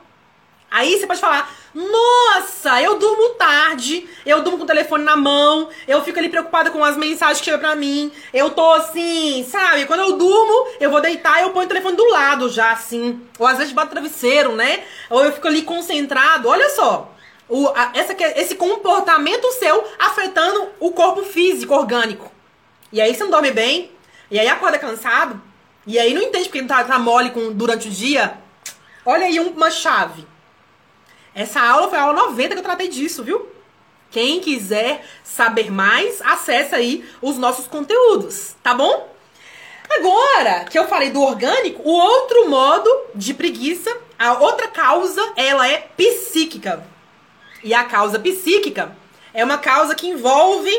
[0.69, 5.67] Aí você pode falar: nossa, eu durmo tarde, eu durmo com o telefone na mão,
[5.85, 9.85] eu fico ali preocupada com as mensagens que chegam pra mim, eu tô assim, sabe?
[9.85, 13.21] Quando eu durmo, eu vou deitar e eu ponho o telefone do lado já, assim.
[13.38, 14.85] Ou às vezes bato travesseiro, né?
[15.09, 16.47] Ou eu fico ali concentrado.
[16.47, 17.13] Olha só,
[17.49, 22.31] o, a, essa, esse comportamento seu afetando o corpo físico, orgânico.
[22.89, 23.91] E aí você não dorme bem,
[24.31, 25.41] e aí acorda cansado,
[25.85, 28.38] e aí não entende porque não tá, tá mole com, durante o dia.
[29.05, 30.25] Olha aí uma chave.
[31.35, 33.45] Essa aula foi a aula 90 que eu tratei disso, viu?
[34.09, 39.13] Quem quiser saber mais, acesse aí os nossos conteúdos, tá bom?
[39.89, 45.67] Agora que eu falei do orgânico, o outro modo de preguiça, a outra causa, ela
[45.67, 46.87] é psíquica.
[47.61, 48.95] E a causa psíquica
[49.33, 50.71] é uma causa que envolve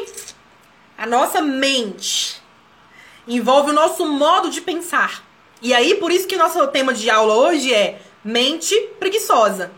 [0.97, 2.41] a nossa mente,
[3.29, 5.23] envolve o nosso modo de pensar.
[5.61, 9.71] E aí, por isso que nosso tema de aula hoje é mente preguiçosa.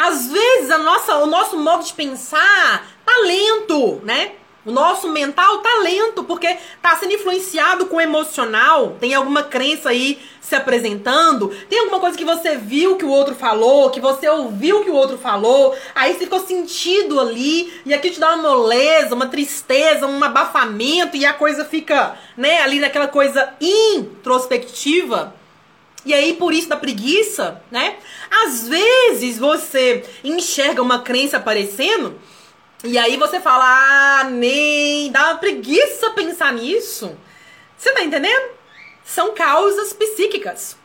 [0.00, 4.32] Às vezes a nossa, o nosso modo de pensar tá lento, né?
[4.64, 8.96] O nosso mental tá lento porque tá sendo influenciado com o emocional.
[8.98, 11.48] Tem alguma crença aí se apresentando?
[11.68, 14.94] Tem alguma coisa que você viu que o outro falou, que você ouviu que o
[14.94, 15.76] outro falou?
[15.94, 21.14] Aí você ficou sentido ali e aqui te dá uma moleza, uma tristeza, um abafamento
[21.14, 25.39] e a coisa fica, né, ali naquela coisa introspectiva.
[26.04, 27.96] E aí, por isso da preguiça, né?
[28.44, 32.18] Às vezes você enxerga uma crença aparecendo
[32.82, 37.14] e aí você fala, ah, nem dá uma preguiça pensar nisso.
[37.76, 38.52] Você tá entendendo?
[39.04, 40.78] São causas psíquicas.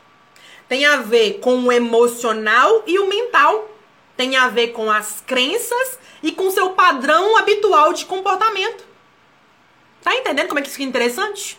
[0.67, 3.69] Tem a ver com o emocional e o mental.
[4.17, 8.84] Tem a ver com as crenças e com seu padrão habitual de comportamento.
[10.04, 11.58] Tá entendendo como é que isso é interessante?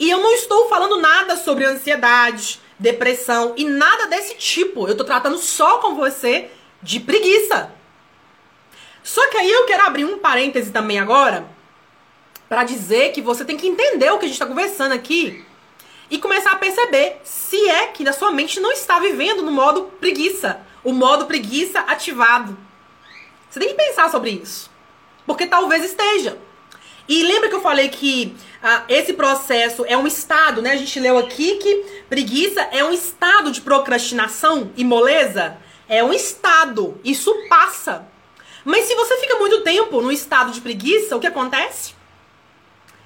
[0.00, 4.88] E eu não estou falando nada sobre ansiedade, depressão e nada desse tipo.
[4.88, 6.50] Eu tô tratando só com você
[6.82, 7.70] de preguiça.
[9.02, 11.46] Só que aí eu quero abrir um parêntese também agora
[12.48, 15.44] para dizer que você tem que entender o que a gente está conversando aqui
[16.10, 19.92] e começar a perceber se é que a sua mente não está vivendo no modo
[20.00, 22.56] preguiça, o modo preguiça ativado.
[23.50, 24.70] Você tem que pensar sobre isso,
[25.26, 26.38] porque talvez esteja.
[27.10, 30.70] E lembra que eu falei que ah, esse processo é um estado, né?
[30.70, 35.56] A gente leu aqui que preguiça é um estado de procrastinação e moleza.
[35.88, 37.00] É um estado.
[37.02, 38.06] Isso passa.
[38.64, 41.96] Mas se você fica muito tempo no estado de preguiça, o que acontece?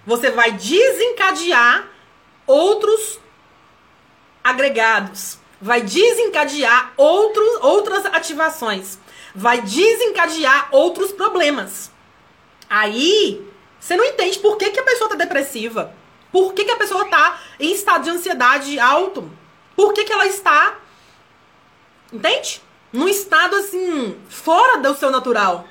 [0.04, 1.88] Você vai desencadear
[2.46, 3.18] outros
[4.42, 5.38] agregados.
[5.62, 8.98] Vai desencadear outros, outras ativações.
[9.34, 11.90] Vai desencadear outros problemas.
[12.68, 13.53] Aí
[13.84, 15.94] você não entende por que, que a pessoa tá depressiva.
[16.32, 19.30] Por que, que a pessoa tá em estado de ansiedade alto.
[19.76, 20.78] Por que, que ela está.
[22.10, 22.62] Entende?
[22.90, 25.66] Num estado assim, fora do seu natural.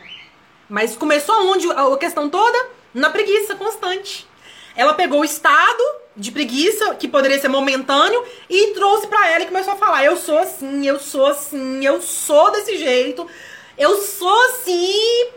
[0.69, 2.67] Mas começou onde a questão toda?
[2.93, 4.27] Na preguiça constante.
[4.75, 5.83] Ela pegou o estado
[6.15, 10.17] de preguiça, que poderia ser momentâneo, e trouxe para ela e começou a falar: Eu
[10.17, 13.27] sou assim, eu sou assim, eu sou desse jeito,
[13.75, 15.29] eu sou assim,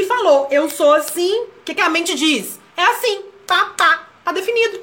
[0.00, 2.60] e falou, eu sou assim, o que, que a mente diz?
[2.76, 4.80] É assim, tá, tá, tá definido.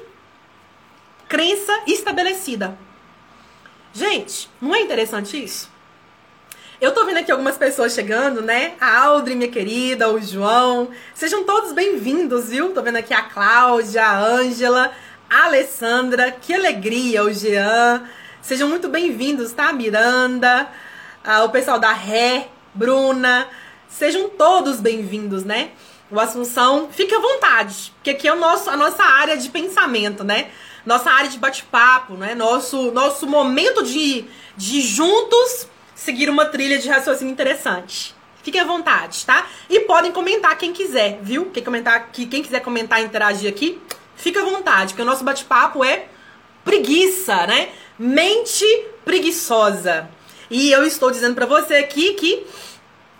[1.28, 2.76] Crença estabelecida.
[3.92, 5.72] Gente, não é interessante isso?
[6.80, 8.74] Eu tô vendo aqui algumas pessoas chegando, né?
[8.80, 10.90] A Audrey, minha querida, o João.
[11.14, 12.74] Sejam todos bem-vindos, viu?
[12.74, 14.92] Tô vendo aqui a Cláudia, a Ângela,
[15.30, 16.32] a Alessandra.
[16.32, 18.02] Que alegria, o Jean.
[18.42, 19.72] Sejam muito bem-vindos, tá?
[19.72, 20.68] Miranda,
[21.22, 23.48] ah, o pessoal da Ré, Bruna.
[23.96, 25.70] Sejam todos bem-vindos, né?
[26.10, 30.24] O Assunção, fique à vontade, porque aqui é o nosso, a nossa área de pensamento,
[30.24, 30.50] né?
[30.84, 32.34] Nossa área de bate-papo, né?
[32.34, 34.24] Nosso, nosso momento de,
[34.56, 38.12] de juntos seguir uma trilha de raciocínio interessante.
[38.42, 39.46] Fiquem à vontade, tá?
[39.70, 41.46] E podem comentar quem quiser, viu?
[41.52, 43.80] Quem comentar aqui, quem quiser comentar e interagir aqui,
[44.16, 46.06] fica à vontade, porque o nosso bate-papo é
[46.64, 47.68] preguiça, né?
[47.96, 48.66] Mente
[49.04, 50.10] preguiçosa.
[50.50, 52.44] E eu estou dizendo para você aqui que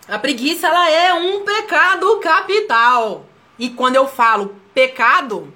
[0.08, 3.26] a preguiça ela é um pecado capital.
[3.58, 5.52] E quando eu falo pecado,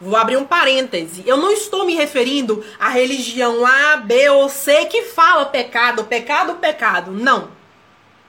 [0.00, 1.22] vou abrir um parêntese.
[1.26, 6.54] Eu não estou me referindo à religião A, B ou C que fala pecado, pecado,
[6.54, 7.10] pecado.
[7.10, 7.50] Não.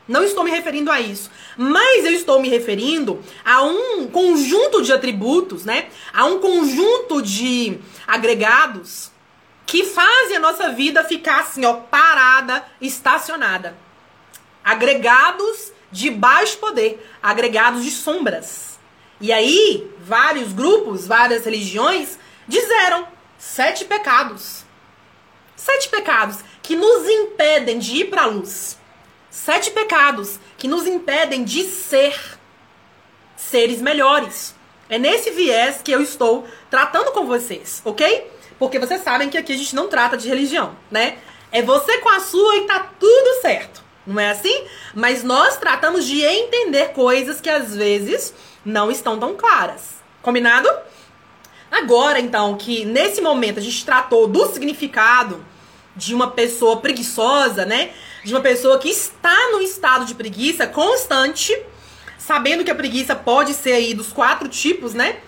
[0.08, 1.32] Não estou me referindo a isso.
[1.56, 5.88] Mas eu estou me referindo a um conjunto de atributos, né?
[6.14, 9.10] A um conjunto de agregados
[9.66, 13.78] que fazem a nossa vida ficar assim, ó, parada, estacionada.
[14.63, 18.80] Agregados de baixo poder, agregados de sombras.
[19.19, 24.63] E aí, vários grupos, várias religiões disseram sete pecados.
[25.56, 28.78] Sete pecados que nos impedem de ir para a luz.
[29.30, 32.19] Sete pecados que nos impedem de ser
[33.36, 34.56] seres melhores.
[34.89, 38.30] É nesse viés que eu estou tratando com vocês, ok?
[38.60, 41.17] Porque vocês sabem que aqui a gente não trata de religião, né?
[41.52, 43.81] É você com a sua e tá tudo certo.
[44.06, 44.64] Não é assim?
[44.94, 48.34] Mas nós tratamos de entender coisas que às vezes
[48.66, 50.02] não estão tão claras.
[50.22, 50.70] Combinado?
[51.72, 55.44] Agora, então, que nesse momento a gente tratou do significado
[55.96, 57.92] de uma pessoa preguiçosa, né?
[58.24, 61.58] De uma pessoa que está no estado de preguiça constante,
[62.18, 65.20] sabendo que a preguiça pode ser aí dos quatro tipos, né?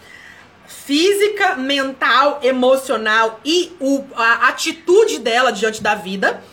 [0.67, 6.43] Física, mental, emocional e o, a atitude dela diante da vida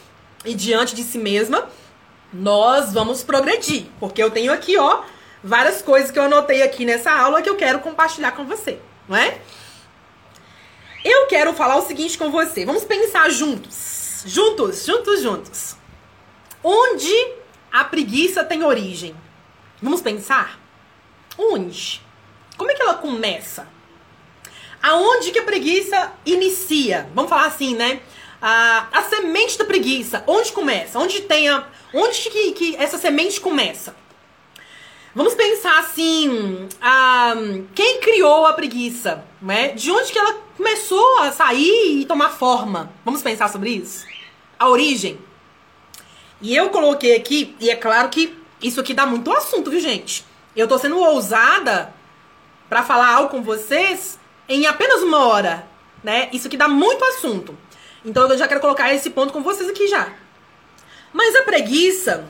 [0.44, 1.68] e diante de si mesma.
[2.32, 5.02] Nós vamos progredir, porque eu tenho aqui, ó,
[5.42, 9.16] várias coisas que eu anotei aqui nessa aula que eu quero compartilhar com você, não
[9.16, 9.38] é?
[11.04, 12.64] Eu quero falar o seguinte com você.
[12.64, 15.76] Vamos pensar juntos Juntos, juntos, juntos.
[16.62, 17.32] Onde
[17.72, 19.14] a preguiça tem origem?
[19.80, 20.60] Vamos pensar?
[21.38, 22.02] Onde?
[22.56, 23.66] Como é que ela começa?
[24.82, 27.08] Aonde que a preguiça inicia?
[27.14, 28.00] Vamos falar assim, né?
[28.40, 30.98] A, a semente da preguiça, onde começa?
[30.98, 31.66] Onde tem a.
[31.92, 33.94] Onde que, que essa semente começa?
[35.14, 37.34] Vamos pensar assim, a,
[37.74, 39.68] quem criou a preguiça, né?
[39.68, 42.92] De onde que ela começou a sair e tomar forma?
[43.04, 44.06] Vamos pensar sobre isso?
[44.58, 45.18] A origem.
[46.40, 50.24] E eu coloquei aqui, e é claro que isso aqui dá muito assunto, viu, gente?
[50.54, 51.92] Eu tô sendo ousada
[52.68, 55.66] para falar algo com vocês em apenas uma hora,
[56.04, 56.28] né?
[56.32, 57.58] Isso aqui dá muito assunto.
[58.04, 60.12] Então eu já quero colocar esse ponto com vocês aqui já.
[61.12, 62.26] Mas a preguiça,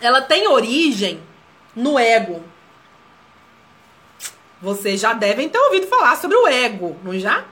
[0.00, 1.22] ela tem origem
[1.74, 2.42] no ego.
[4.60, 7.44] Vocês já devem ter ouvido falar sobre o ego, não já?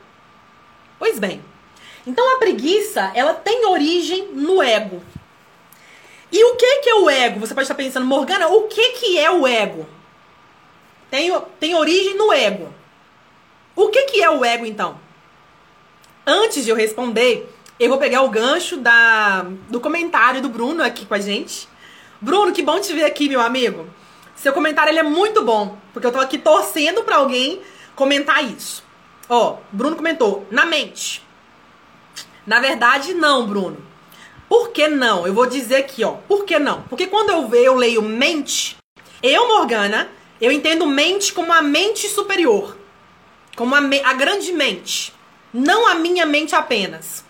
[0.98, 1.42] Pois bem.
[2.06, 5.02] Então a preguiça, ela tem origem no ego.
[6.32, 7.40] E o que que é o ego?
[7.40, 9.86] Você pode estar pensando, Morgana, o que que é o ego?
[11.08, 11.30] Tem,
[11.60, 12.74] tem origem no ego.
[13.76, 14.98] O que que é o ego então?
[16.28, 21.06] Antes de eu responder, eu vou pegar o gancho da, do comentário do Bruno aqui
[21.06, 21.68] com a gente.
[22.20, 23.86] Bruno, que bom te ver aqui, meu amigo.
[24.34, 27.60] Seu comentário ele é muito bom, porque eu tô aqui torcendo para alguém
[27.94, 28.82] comentar isso.
[29.28, 31.22] Ó, Bruno comentou: na mente.
[32.44, 33.76] Na verdade, não, Bruno.
[34.48, 35.26] Por que não?
[35.28, 36.12] Eu vou dizer aqui, ó.
[36.26, 36.82] Por que não?
[36.82, 38.76] Porque quando eu eu leio mente,
[39.22, 40.08] eu, Morgana,
[40.40, 42.76] eu entendo mente como a mente superior.
[43.54, 45.15] Como a, me a grande mente.
[45.52, 47.24] Não a minha mente apenas.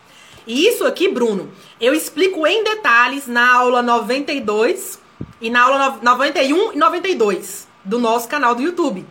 [0.46, 5.00] E isso aqui, Bruno, eu explico em detalhes na aula 92
[5.40, 9.06] e na aula 91 e 92 do nosso canal do YouTube.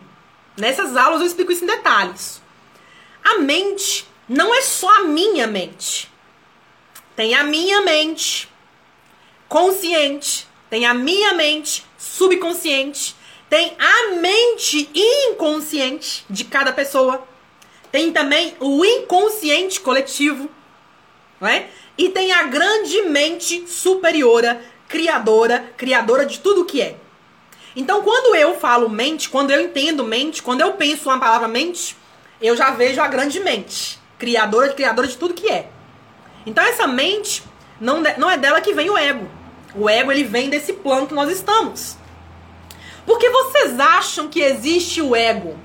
[0.56, 2.42] Nessas aulas eu explico isso em detalhes.
[3.22, 6.10] A mente não é só a minha mente.
[7.14, 8.48] Tem a minha mente
[9.48, 13.14] consciente, tem a minha mente subconsciente,
[13.48, 17.26] tem a mente inconsciente de cada pessoa.
[17.90, 20.50] Tem também o inconsciente coletivo,
[21.40, 21.66] não é?
[21.96, 26.96] E tem a grande mente superiora criadora, criadora de tudo que é.
[27.74, 31.96] Então, quando eu falo mente, quando eu entendo mente, quando eu penso uma palavra mente,
[32.40, 35.68] eu já vejo a grande mente, criadora, criadora de tudo que é.
[36.46, 37.42] Então, essa mente
[37.80, 39.28] não, não é dela que vem o ego.
[39.74, 41.98] O ego ele vem desse plano que nós estamos.
[43.04, 45.58] Porque vocês acham que existe o ego?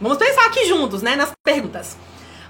[0.00, 1.96] Vamos pensar aqui juntos, né, nas perguntas.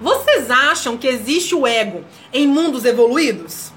[0.00, 3.72] Vocês acham que existe o ego em mundos evoluídos?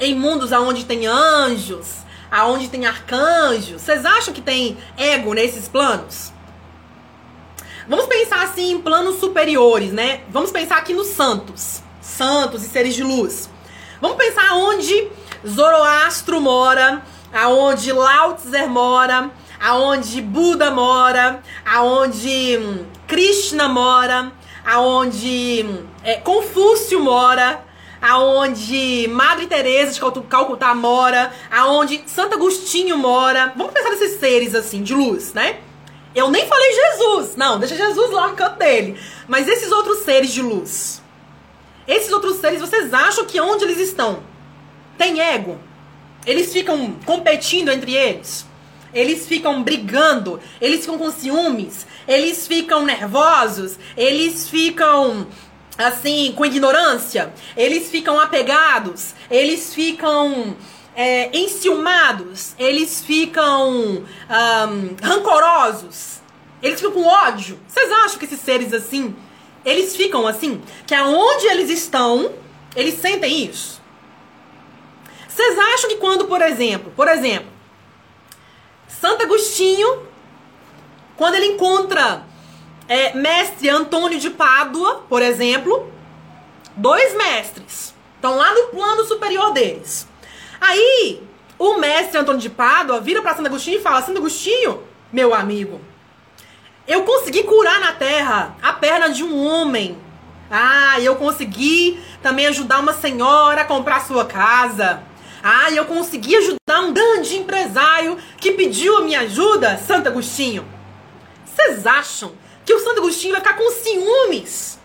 [0.00, 1.98] em mundos aonde tem anjos,
[2.30, 3.82] aonde tem arcanjos.
[3.82, 6.32] Vocês acham que tem ego nesses planos?
[7.86, 10.22] Vamos pensar assim em planos superiores, né?
[10.30, 13.50] Vamos pensar aqui nos santos, santos e seres de luz.
[14.00, 15.08] Vamos pensar onde
[15.46, 17.02] Zoroastro mora,
[17.32, 19.30] aonde Lao Tse mora,
[19.60, 24.32] aonde Buda mora, aonde hum, Krishna mora,
[24.64, 27.62] aonde hum, é, Confúcio mora,
[28.00, 33.52] aonde Madre Teresa de Calcutá mora, aonde Santo Agostinho mora.
[33.54, 35.58] Vamos pensar nesses seres assim de luz, né?
[36.14, 38.98] Eu nem falei Jesus, não, deixa Jesus lá no canto dele.
[39.28, 41.00] Mas esses outros seres de luz,
[41.86, 44.22] esses outros seres, vocês acham que onde eles estão?
[44.98, 45.58] Tem ego?
[46.26, 48.49] Eles ficam competindo entre eles?
[48.92, 50.40] Eles ficam brigando?
[50.60, 51.86] Eles ficam com ciúmes?
[52.06, 53.78] Eles ficam nervosos?
[53.96, 55.26] Eles ficam
[55.78, 57.32] assim, com ignorância?
[57.56, 59.14] Eles ficam apegados?
[59.30, 60.56] Eles ficam
[60.94, 62.54] é, enciumados?
[62.58, 66.20] Eles ficam um, rancorosos?
[66.62, 67.58] Eles ficam com ódio?
[67.66, 69.14] Vocês acham que esses seres assim,
[69.64, 70.60] eles ficam assim?
[70.86, 72.32] Que aonde eles estão,
[72.76, 73.80] eles sentem isso?
[75.28, 77.49] Vocês acham que quando, por exemplo, por exemplo,
[79.00, 80.02] Santo Agostinho,
[81.16, 82.22] quando ele encontra
[82.86, 85.90] é, mestre Antônio de Pádua, por exemplo,
[86.76, 90.06] dois mestres estão lá no plano superior deles.
[90.60, 91.22] Aí,
[91.58, 95.80] o mestre Antônio de Pádua vira para Santo Agostinho e fala: Santo Agostinho, meu amigo,
[96.86, 99.96] eu consegui curar na terra a perna de um homem.
[100.50, 105.02] Ah, eu consegui também ajudar uma senhora a comprar sua casa.
[105.42, 110.66] Ah, eu consegui ajudar um grande empresário que pediu a minha ajuda, Santo Agostinho.
[111.44, 112.32] Vocês acham
[112.64, 114.78] que o Santo Agostinho vai ficar com ciúmes?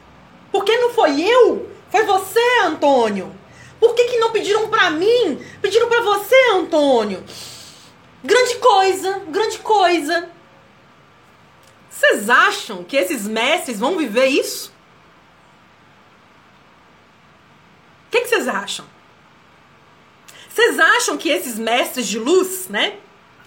[0.52, 3.36] Porque não foi eu, foi você, Antônio.
[3.80, 5.44] Por que, que não pediram para mim?
[5.62, 7.24] Pediram para você, Antônio.
[8.24, 10.30] Grande coisa, grande coisa.
[11.90, 14.74] Vocês acham que esses mestres vão viver isso?
[18.08, 18.95] O que vocês acham?
[20.56, 22.96] Vocês acham que esses mestres de luz, né?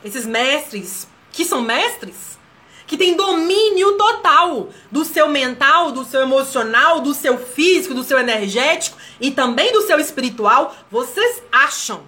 [0.05, 2.39] Esses mestres que são mestres,
[2.87, 8.19] que têm domínio total do seu mental, do seu emocional, do seu físico, do seu
[8.19, 12.03] energético e também do seu espiritual, vocês acham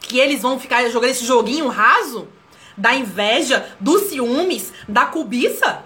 [0.00, 2.28] que eles vão ficar jogando esse joguinho raso?
[2.76, 5.82] Da inveja, dos ciúmes, da cobiça?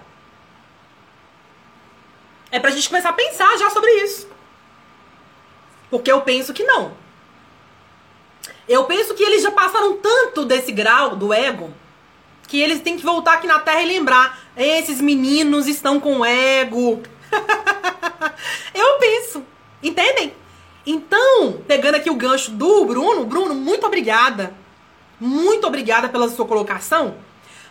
[2.51, 4.27] É pra gente começar a pensar já sobre isso.
[5.89, 7.01] Porque eu penso que não.
[8.67, 11.73] Eu penso que eles já passaram tanto desse grau do ego
[12.47, 17.01] que eles têm que voltar aqui na Terra e lembrar: esses meninos estão com ego.
[18.75, 19.43] eu penso,
[19.81, 20.33] entendem?
[20.85, 24.53] Então, pegando aqui o gancho do Bruno, Bruno, muito obrigada.
[25.19, 27.15] Muito obrigada pela sua colocação,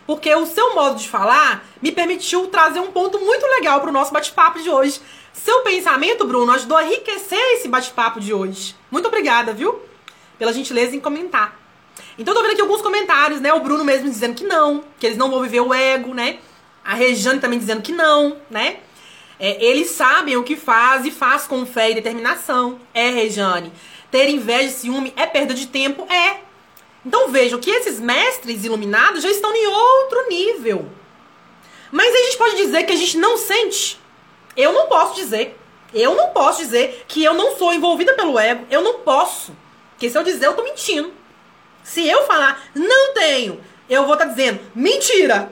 [0.07, 3.93] porque o seu modo de falar me permitiu trazer um ponto muito legal para o
[3.93, 4.99] nosso bate-papo de hoje.
[5.31, 8.75] Seu pensamento, Bruno, ajudou a enriquecer esse bate-papo de hoje.
[8.89, 9.92] Muito obrigada, viu?
[10.43, 11.57] Pela gentileza em comentar.
[12.19, 13.53] Então, tô vendo aqui alguns comentários, né?
[13.53, 16.39] O Bruno mesmo dizendo que não, que eles não vão viver o ego, né?
[16.83, 18.79] A Rejane também dizendo que não, né?
[19.39, 22.77] É, eles sabem o que faz e faz com fé e determinação.
[22.93, 23.71] É, Rejane.
[24.11, 26.05] Ter inveja e ciúme é perda de tempo?
[26.11, 26.41] É.
[27.05, 30.89] Então vejam que esses mestres iluminados já estão em outro nível.
[31.89, 33.97] Mas a gente pode dizer que a gente não sente.
[34.57, 35.57] Eu não posso dizer.
[35.93, 38.65] Eu não posso dizer que eu não sou envolvida pelo ego.
[38.69, 39.62] Eu não posso.
[40.03, 41.13] Porque se eu dizer, eu tô mentindo.
[41.81, 45.49] Se eu falar, não tenho, eu vou estar tá dizendo, mentira.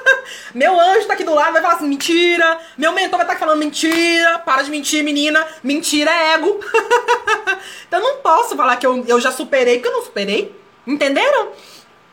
[0.54, 2.58] Meu anjo tá aqui do lado, vai falar assim, mentira.
[2.78, 4.38] Meu mentor vai estar tá falando, mentira.
[4.38, 5.46] Para de mentir, menina.
[5.62, 6.48] Mentira é ego.
[7.86, 10.58] então eu não posso falar que eu, eu já superei, porque eu não superei.
[10.86, 11.50] Entenderam?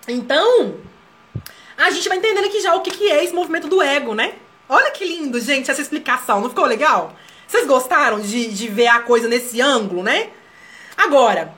[0.10, 0.76] Então,
[1.78, 4.34] a gente vai entendendo aqui já o que, que é esse movimento do ego, né?
[4.68, 6.42] Olha que lindo, gente, essa explicação.
[6.42, 7.16] Não ficou legal?
[7.48, 10.32] Vocês gostaram de, de ver a coisa nesse ângulo, né?
[10.98, 11.56] Agora,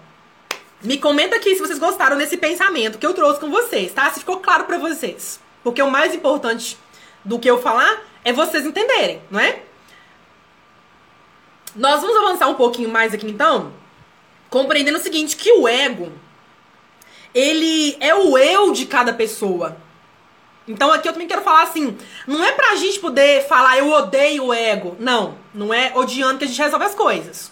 [0.82, 4.10] me comenta aqui se vocês gostaram desse pensamento que eu trouxe com vocês, tá?
[4.12, 5.40] Se ficou claro para vocês.
[5.64, 6.78] Porque o mais importante
[7.24, 9.62] do que eu falar é vocês entenderem, não é?
[11.76, 13.74] Nós vamos avançar um pouquinho mais aqui então,
[14.50, 16.12] compreendendo o seguinte, que o ego
[17.34, 19.78] ele é o eu de cada pessoa.
[20.68, 24.46] Então aqui eu também quero falar assim, não é pra gente poder falar eu odeio
[24.46, 24.96] o ego.
[25.00, 27.52] Não, não é odiando que a gente resolve as coisas.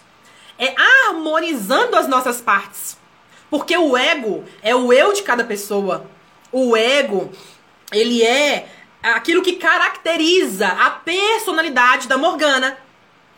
[0.58, 0.74] É
[1.08, 2.97] harmonizando as nossas partes.
[3.50, 6.06] Porque o ego é o eu de cada pessoa.
[6.52, 7.30] O ego,
[7.92, 8.68] ele é
[9.02, 12.76] aquilo que caracteriza a personalidade da Morgana,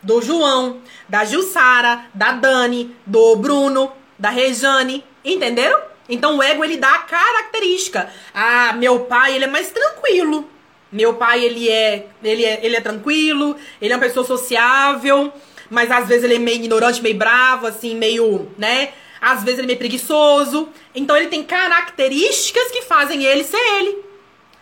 [0.01, 5.79] do João, da Gilsara, da Dani, do Bruno, da Rejane, entenderam?
[6.09, 8.09] Então o ego ele dá a característica.
[8.33, 10.49] Ah, meu pai, ele é mais tranquilo.
[10.91, 15.31] Meu pai, ele é, ele é, ele é tranquilo, ele é uma pessoa sociável,
[15.69, 18.89] mas às vezes ele é meio ignorante, meio bravo, assim, meio, né?
[19.21, 20.69] Às vezes ele é meio preguiçoso.
[20.95, 24.03] Então ele tem características que fazem ele ser ele.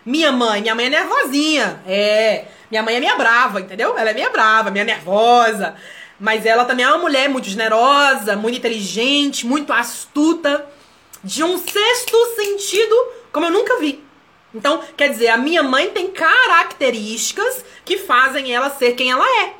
[0.06, 1.82] Minha mãe, minha mãe é nervosinha.
[1.88, 2.46] É.
[2.70, 3.98] Minha mãe é minha brava, entendeu?
[3.98, 5.76] Ela é minha brava, minha nervosa.
[6.20, 10.66] Mas ela também é uma mulher muito generosa, muito inteligente, muito astuta.
[11.24, 12.96] De um sexto sentido,
[13.32, 14.04] como eu nunca vi.
[14.54, 19.54] Então, quer dizer, a minha mãe tem características que fazem ela ser quem ela é.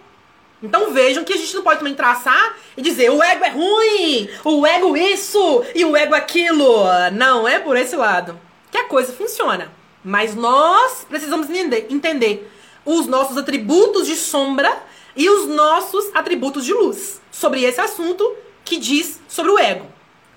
[0.62, 4.30] Então vejam que a gente não pode também traçar e dizer o ego é ruim,
[4.44, 6.84] o ego isso e o ego aquilo.
[7.14, 8.40] Não é por esse lado
[8.70, 9.72] que a coisa funciona.
[10.04, 12.50] Mas nós precisamos entender,
[12.86, 14.84] os nossos atributos de sombra
[15.16, 19.86] e os nossos atributos de luz sobre esse assunto que diz sobre o ego.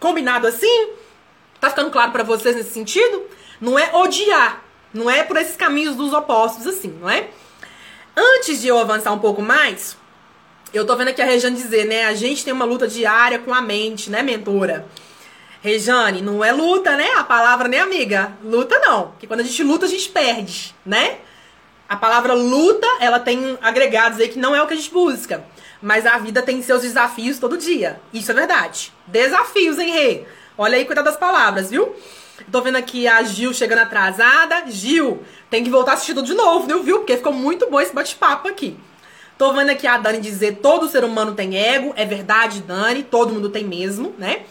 [0.01, 0.91] Combinado assim?
[1.61, 3.23] Tá ficando claro para vocês nesse sentido?
[3.61, 7.29] Não é odiar, não é por esses caminhos dos opostos assim, não é?
[8.17, 9.97] Antes de eu avançar um pouco mais,
[10.73, 12.07] eu tô vendo aqui a Rejane dizer, né?
[12.07, 14.87] A gente tem uma luta diária com a mente, né, mentora?
[15.61, 17.09] Rejane, não é luta, né?
[17.17, 18.33] A palavra, né, amiga?
[18.43, 19.09] Luta não.
[19.09, 21.19] Porque quando a gente luta, a gente perde, né?
[21.89, 25.45] A palavra luta, ela tem agregados aí que não é o que a gente busca.
[25.81, 28.01] Mas a vida tem seus desafios todo dia.
[28.13, 28.93] Isso é verdade.
[29.07, 30.25] Desafios, hein, Rê?
[30.57, 31.95] Olha aí, cuidado das palavras, viu?
[32.51, 34.65] Tô vendo aqui a Gil chegando atrasada.
[34.69, 36.99] Gil, tem que voltar assistindo de novo, viu?
[37.01, 38.77] Porque ficou muito bom esse bate-papo aqui.
[39.43, 41.93] Tô vendo aqui a Dani dizer todo ser humano tem ego.
[41.97, 44.43] É verdade, Dani, todo mundo tem mesmo, né?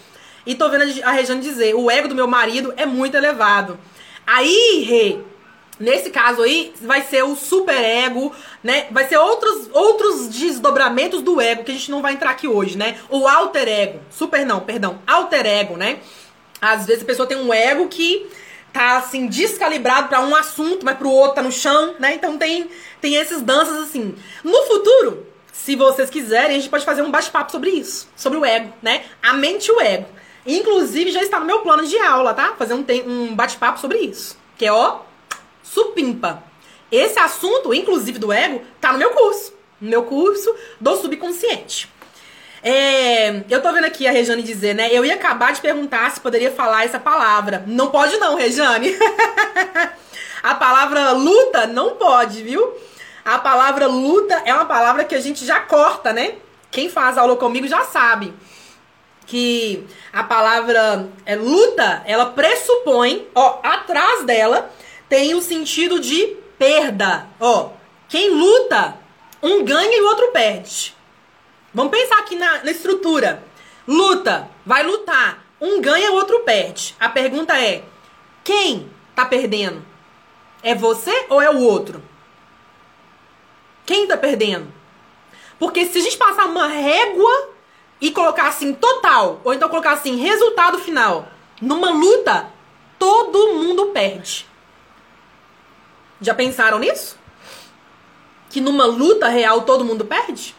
[0.46, 3.80] E tô vendo a Regiane dizer, o ego do meu marido é muito elevado.
[4.28, 5.20] Aí, Rê,
[5.80, 8.88] nesse caso aí, vai ser o super ego, né?
[8.92, 12.78] Vai ser outros, outros desdobramentos do ego que a gente não vai entrar aqui hoje,
[12.78, 12.98] né?
[13.10, 14.02] O alter ego.
[14.10, 15.00] Super não, perdão.
[15.08, 16.00] Alter ego, né?
[16.62, 18.30] Às vezes a pessoa tem um ego que
[18.72, 22.16] tá assim descalibrado para um assunto, mas pro outro tá no chão, né?
[22.16, 22.70] Então tem
[23.00, 24.16] tem esses danças assim.
[24.44, 28.46] No futuro, se vocês quiserem, a gente pode fazer um bate-papo sobre isso, sobre o
[28.46, 29.06] ego, né?
[29.22, 30.08] A mente e o ego.
[30.46, 32.56] Inclusive já está no meu plano de aula, tá?
[32.58, 35.02] Fazer um, um bate-papo sobre isso, que é ó,
[35.62, 36.44] supimpa.
[36.92, 41.90] Esse assunto, inclusive do ego, tá no meu curso, no meu curso do subconsciente.
[42.64, 44.90] É, eu tô vendo aqui a Rejane dizer, né?
[44.92, 47.64] Eu ia acabar de perguntar se poderia falar essa palavra.
[47.66, 48.96] Não pode não, Rejane.
[50.44, 52.74] a palavra luta não pode, viu?
[53.26, 56.36] A palavra luta é uma palavra que a gente já corta, né?
[56.70, 58.34] Quem faz aula comigo já sabe
[59.32, 64.70] que a palavra é, luta, ela pressupõe, ó, atrás dela
[65.08, 67.28] tem o sentido de perda.
[67.40, 67.70] Ó,
[68.10, 68.96] quem luta,
[69.42, 70.94] um ganha e o outro perde.
[71.74, 73.44] Vamos pensar aqui na, na estrutura.
[73.88, 75.44] Luta, vai lutar.
[75.60, 76.96] Um ganha, o outro perde.
[77.00, 77.84] A pergunta é:
[78.44, 79.86] quem tá perdendo?
[80.64, 82.04] É você ou é o outro?
[83.86, 84.72] Quem tá perdendo?
[85.60, 87.50] Porque se a gente passar uma régua
[88.00, 91.28] e colocar assim total, ou então colocar assim resultado final,
[91.62, 92.50] numa luta,
[92.98, 94.48] todo mundo perde.
[96.20, 97.18] Já pensaram nisso?
[98.50, 100.56] Que numa luta real todo mundo perde?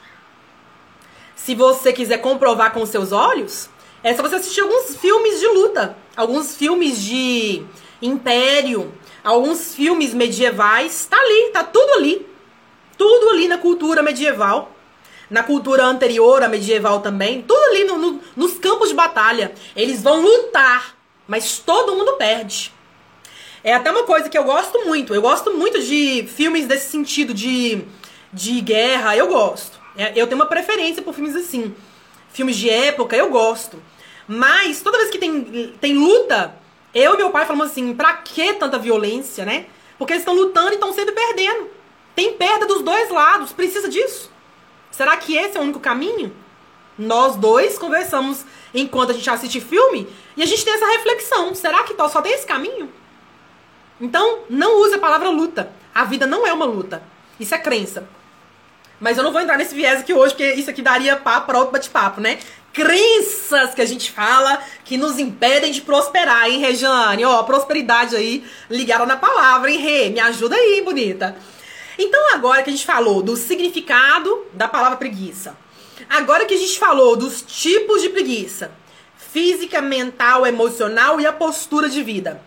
[1.44, 3.68] Se você quiser comprovar com seus olhos,
[4.00, 7.64] é só você assistir alguns filmes de luta, alguns filmes de
[8.00, 11.04] império, alguns filmes medievais.
[11.04, 12.24] Tá ali, tá tudo ali.
[12.96, 14.70] Tudo ali na cultura medieval.
[15.28, 17.42] Na cultura anterior à medieval também.
[17.42, 19.52] Tudo ali no, no, nos campos de batalha.
[19.74, 22.72] Eles vão lutar, mas todo mundo perde.
[23.64, 25.12] É até uma coisa que eu gosto muito.
[25.12, 27.82] Eu gosto muito de filmes desse sentido de,
[28.32, 29.16] de guerra.
[29.16, 29.81] Eu gosto.
[29.96, 31.74] É, eu tenho uma preferência por filmes assim.
[32.32, 33.82] Filmes de época, eu gosto.
[34.26, 36.54] Mas toda vez que tem, tem luta,
[36.94, 39.66] eu e meu pai falamos assim: pra que tanta violência, né?
[39.98, 41.68] Porque eles estão lutando e estão sempre perdendo.
[42.14, 43.52] Tem perda dos dois lados.
[43.52, 44.30] Precisa disso?
[44.90, 46.34] Será que esse é o único caminho?
[46.98, 51.54] Nós dois conversamos enquanto a gente assiste filme e a gente tem essa reflexão.
[51.54, 52.92] Será que só tem esse caminho?
[54.00, 55.72] Então, não use a palavra luta.
[55.94, 57.02] A vida não é uma luta.
[57.38, 58.08] Isso é crença.
[59.02, 61.58] Mas eu não vou entrar nesse viés aqui hoje, porque isso aqui daria papo para
[61.58, 62.38] outro bate-papo, né?
[62.72, 67.24] Crenças que a gente fala que nos impedem de prosperar, hein, Rejane?
[67.24, 70.08] Ó, prosperidade aí ligada na palavra, hein, Rê?
[70.10, 71.36] Me ajuda aí, bonita.
[71.98, 75.56] Então, agora que a gente falou do significado da palavra preguiça,
[76.08, 78.70] agora que a gente falou dos tipos de preguiça,
[79.16, 82.40] física, mental, emocional e a postura de vida,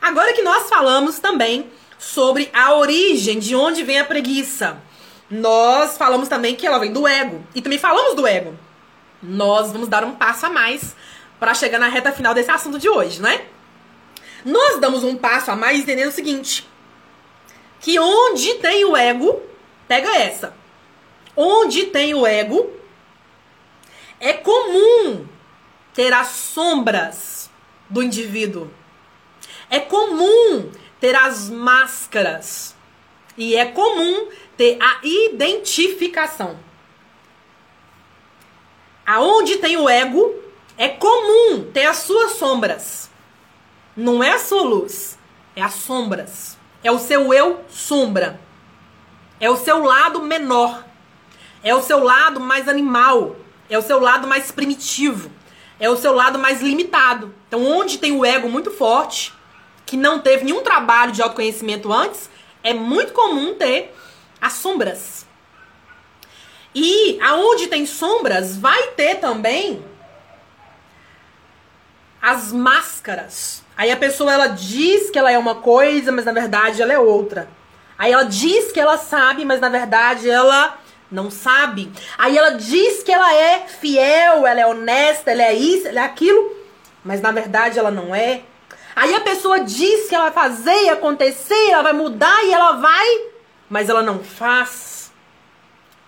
[0.00, 1.66] agora que nós falamos também
[1.98, 4.87] sobre a origem, de onde vem a preguiça,
[5.30, 7.44] nós falamos também que ela vem do ego.
[7.54, 8.58] E também falamos do ego.
[9.22, 10.96] Nós vamos dar um passo a mais
[11.38, 13.46] para chegar na reta final desse assunto de hoje, né?
[14.44, 16.68] Nós damos um passo a mais entendendo o seguinte:
[17.80, 19.42] que onde tem o ego,
[19.86, 20.54] pega essa.
[21.36, 22.72] Onde tem o ego,
[24.18, 25.26] é comum
[25.94, 27.50] ter as sombras
[27.88, 28.70] do indivíduo.
[29.70, 30.70] É comum
[31.00, 32.74] ter as máscaras.
[33.36, 34.28] E é comum
[34.58, 36.58] ter a identificação.
[39.06, 40.34] Aonde tem o ego,
[40.76, 43.08] é comum ter as suas sombras.
[43.96, 45.16] Não é a sua luz,
[45.56, 46.58] é as sombras.
[46.82, 48.40] É o seu eu sombra.
[49.40, 50.84] É o seu lado menor.
[51.62, 53.36] É o seu lado mais animal.
[53.70, 55.30] É o seu lado mais primitivo.
[55.80, 57.32] É o seu lado mais limitado.
[57.46, 59.32] Então, onde tem o ego muito forte,
[59.86, 62.28] que não teve nenhum trabalho de autoconhecimento antes,
[62.62, 63.94] é muito comum ter
[64.40, 65.26] as sombras.
[66.74, 69.84] E aonde tem sombras, vai ter também
[72.20, 73.62] as máscaras.
[73.76, 76.98] Aí a pessoa ela diz que ela é uma coisa, mas na verdade ela é
[76.98, 77.48] outra.
[77.96, 80.78] Aí ela diz que ela sabe, mas na verdade ela
[81.10, 81.90] não sabe.
[82.16, 86.04] Aí ela diz que ela é fiel, ela é honesta, ela é isso, ela é
[86.04, 86.56] aquilo,
[87.04, 88.42] mas na verdade ela não é.
[88.94, 92.72] Aí a pessoa diz que ela vai fazer e acontecer, ela vai mudar e ela
[92.72, 93.06] vai,
[93.68, 95.12] mas ela não faz.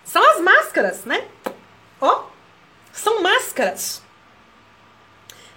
[0.03, 1.27] São as máscaras, né?
[1.99, 2.23] Ó,
[2.91, 4.01] são máscaras.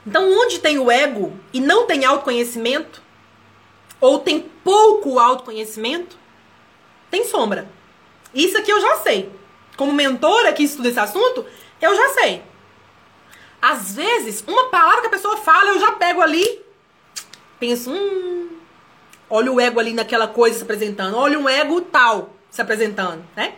[0.07, 3.03] Então, onde tem o ego e não tem autoconhecimento,
[4.01, 6.19] ou tem pouco autoconhecimento,
[7.11, 7.69] tem sombra.
[8.35, 9.33] Isso aqui eu já sei.
[9.77, 11.47] Como mentora que estuda esse assunto,
[11.81, 12.43] eu já sei.
[13.63, 16.63] Às vezes, uma palavra que a pessoa fala, eu já pego ali,
[17.59, 18.54] penso, hum,
[19.35, 23.55] olha o ego ali naquela coisa se apresentando, olha um ego tal se apresentando, né?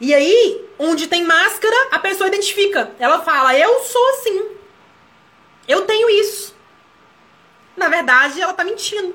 [0.00, 2.92] E aí, onde tem máscara, a pessoa identifica.
[2.98, 4.56] Ela fala, eu sou assim.
[5.68, 6.56] Eu tenho isso.
[7.76, 9.14] Na verdade, ela tá mentindo.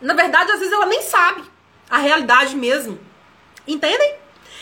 [0.00, 1.44] Na verdade, às vezes ela nem sabe
[1.88, 2.98] a realidade mesmo.
[3.66, 4.16] Entendem?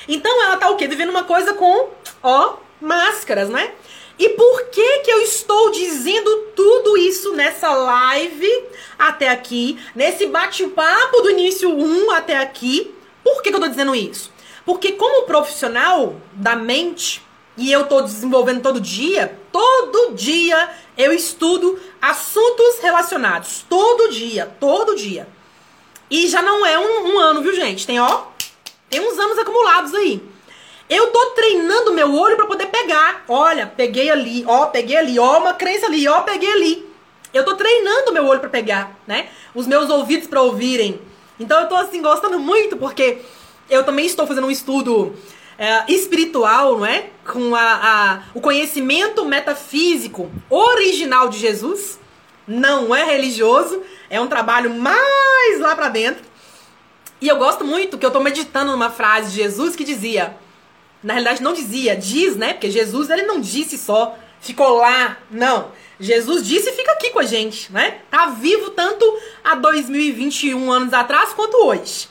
[0.07, 0.87] Então ela tá o quê?
[0.87, 1.91] Vivendo uma coisa com,
[2.23, 3.73] ó, máscaras, né?
[4.19, 8.65] E por que que eu estou dizendo tudo isso nessa live
[8.99, 12.95] até aqui, nesse bate-papo do início 1 até aqui?
[13.23, 14.33] Por que que eu tô dizendo isso?
[14.67, 17.23] Porque como profissional da mente,
[17.57, 23.65] e eu tô desenvolvendo todo dia, todo dia eu estudo assuntos relacionados.
[23.69, 25.29] Todo dia, todo dia.
[26.11, 27.87] E já não é um, um ano, viu, gente?
[27.87, 28.23] Tem, ó,
[28.89, 30.23] tem uns anos acumulados aí.
[30.89, 33.25] Eu tô treinando meu olho para poder pegar.
[33.29, 36.89] Olha, peguei ali, ó, peguei ali, ó, uma crença ali, ó, peguei ali.
[37.33, 39.29] Eu tô treinando meu olho para pegar, né?
[39.55, 41.01] Os meus ouvidos para ouvirem.
[41.39, 43.19] Então eu tô assim gostando muito porque
[43.69, 45.15] eu também estou fazendo um estudo
[45.59, 47.11] é, espiritual, não é?
[47.27, 51.99] Com a, a, o conhecimento metafísico original de Jesus.
[52.47, 56.25] Não é religioso, é um trabalho mais lá para dentro.
[57.21, 60.35] E eu gosto muito que eu tô meditando numa frase de Jesus que dizia,
[61.03, 62.55] na realidade não dizia, diz, né?
[62.55, 65.73] Porque Jesus ele não disse só, ficou lá, não.
[66.01, 68.01] Jesus disse fica aqui com a gente, né?
[68.11, 69.05] Tá vivo tanto
[69.43, 72.09] há 2021 anos atrás quanto hoje.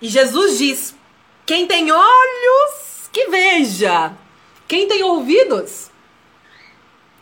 [0.00, 0.94] E Jesus diz:
[1.46, 4.12] quem tem olhos, que veja.
[4.66, 5.90] Quem tem ouvidos,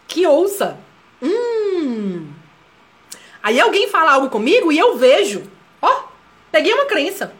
[0.06, 0.78] que ouça.
[1.20, 2.32] Hum.
[3.42, 5.42] Aí alguém fala algo comigo e eu vejo.
[5.82, 6.04] Ó,
[6.52, 7.34] peguei uma crença.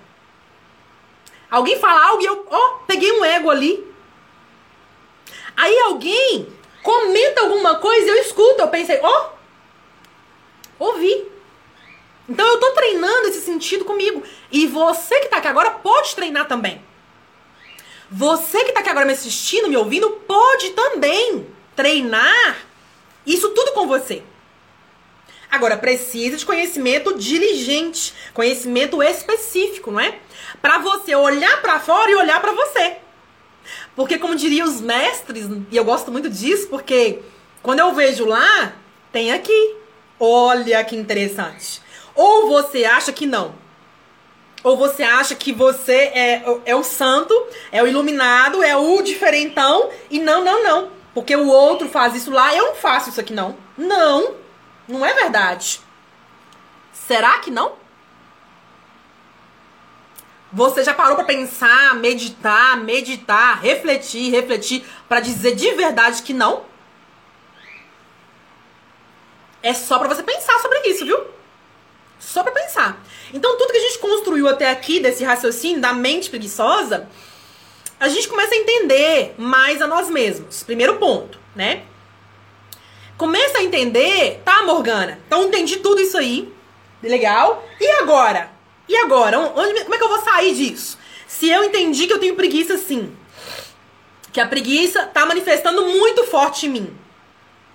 [1.51, 3.87] Alguém fala algo e eu, ó, peguei um ego ali.
[5.57, 6.47] Aí alguém
[6.83, 8.61] comenta alguma coisa e eu escuto.
[8.61, 9.31] Eu pensei, ó,
[10.79, 11.29] ouvi.
[12.29, 14.23] Então eu tô treinando esse sentido comigo.
[14.53, 16.83] E você que tá aqui agora pode treinar também.
[18.09, 22.59] Você que tá aqui agora me assistindo, me ouvindo, pode também treinar
[23.27, 24.23] isso tudo com você.
[25.51, 30.19] Agora, precisa de conhecimento diligente, conhecimento específico, não é?
[30.63, 32.97] Para você olhar para fora e olhar para você.
[33.97, 37.21] Porque como diriam os mestres, e eu gosto muito disso, porque
[37.63, 38.75] quando eu vejo lá,
[39.13, 39.77] tem aqui.
[40.19, 41.83] Olha que interessante.
[42.15, 43.55] Ou você acha que não.
[44.63, 47.35] Ou você acha que você é, é o santo,
[47.73, 49.89] é o iluminado, é o diferentão.
[50.11, 50.91] E não, não, não.
[51.15, 53.57] Porque o outro faz isso lá, eu não faço isso aqui não.
[53.77, 54.35] Não,
[54.91, 55.81] não é verdade.
[56.93, 57.75] Será que não?
[60.53, 66.65] Você já parou para pensar, meditar, meditar, refletir, refletir para dizer de verdade que não?
[69.63, 71.19] É só para você pensar sobre isso, viu?
[72.19, 73.01] Só para pensar.
[73.33, 77.09] Então, tudo que a gente construiu até aqui desse raciocínio da mente preguiçosa,
[77.99, 80.63] a gente começa a entender mais a nós mesmos.
[80.63, 81.85] Primeiro ponto, né?
[83.21, 85.21] Começa a entender, tá, Morgana?
[85.27, 86.51] Então, entendi tudo isso aí.
[87.03, 87.63] Legal.
[87.79, 88.51] E agora?
[88.89, 89.39] E agora?
[89.39, 90.97] Onde, como é que eu vou sair disso?
[91.29, 93.15] Se eu entendi que eu tenho preguiça sim.
[94.33, 96.97] que a preguiça tá manifestando muito forte em mim.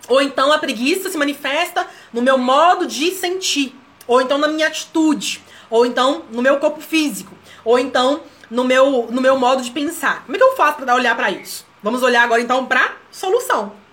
[0.07, 3.75] Ou então a preguiça se manifesta no meu modo de sentir,
[4.07, 9.09] ou então na minha atitude, ou então no meu corpo físico, ou então no meu,
[9.11, 10.23] no meu modo de pensar.
[10.25, 11.67] Como é que eu faço para olhar para isso?
[11.83, 13.84] Vamos olhar agora então para solução.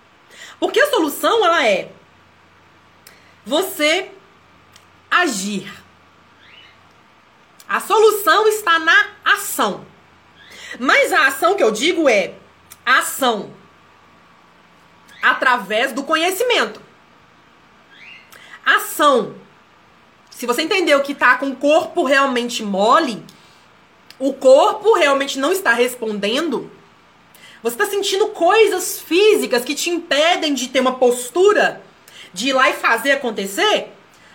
[0.63, 1.91] Porque a solução ela é
[3.45, 4.13] você
[5.11, 5.69] agir.
[7.69, 9.85] A solução está na ação.
[10.79, 12.35] Mas a ação que eu digo é
[12.87, 13.53] ação
[15.21, 16.81] através do conhecimento.
[18.65, 19.35] Ação.
[20.31, 23.27] Se você entendeu que tá com o corpo realmente mole,
[24.17, 26.71] o corpo realmente não está respondendo,
[27.63, 31.81] você está sentindo coisas físicas que te impedem de ter uma postura
[32.33, 33.89] de ir lá e fazer acontecer,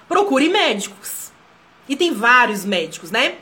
[0.07, 1.31] procure médicos.
[1.89, 3.35] E tem vários médicos, né?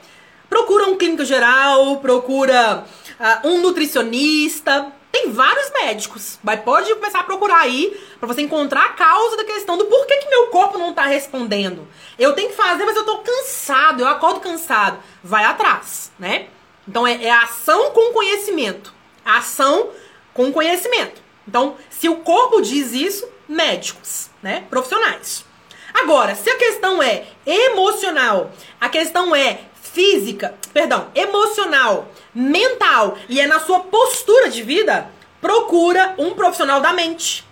[0.50, 2.86] Procura um clínico geral, procura
[3.20, 4.92] uh, um nutricionista.
[5.12, 6.40] Tem vários médicos.
[6.44, 10.18] Mas pode começar a procurar aí para você encontrar a causa da questão do porquê
[10.18, 11.88] que meu corpo não tá respondendo.
[12.18, 15.00] Eu tenho que fazer, mas eu tô cansado, eu acordo cansado.
[15.24, 16.48] Vai atrás, né?
[16.88, 18.95] Então é, é ação com conhecimento.
[19.26, 19.90] Ação
[20.34, 21.22] com conhecimento.
[21.48, 24.64] Então, se o corpo diz isso, médicos, né?
[24.70, 25.46] Profissionais.
[25.94, 33.48] Agora, se a questão é emocional, a questão é física, perdão, emocional, mental e é
[33.48, 35.10] na sua postura de vida,
[35.40, 37.46] procura um profissional da mente.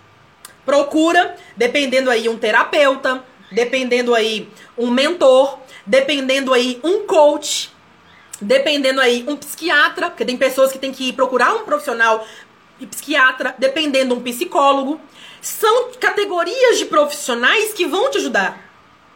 [0.65, 7.72] Procura, dependendo aí, um terapeuta, dependendo aí, um mentor, dependendo aí, um coach,
[8.43, 12.25] dependendo aí, um psiquiatra, porque tem pessoas que têm que procurar um profissional
[12.89, 14.99] psiquiatra, dependendo um psicólogo.
[15.41, 18.59] São categorias de profissionais que vão te ajudar.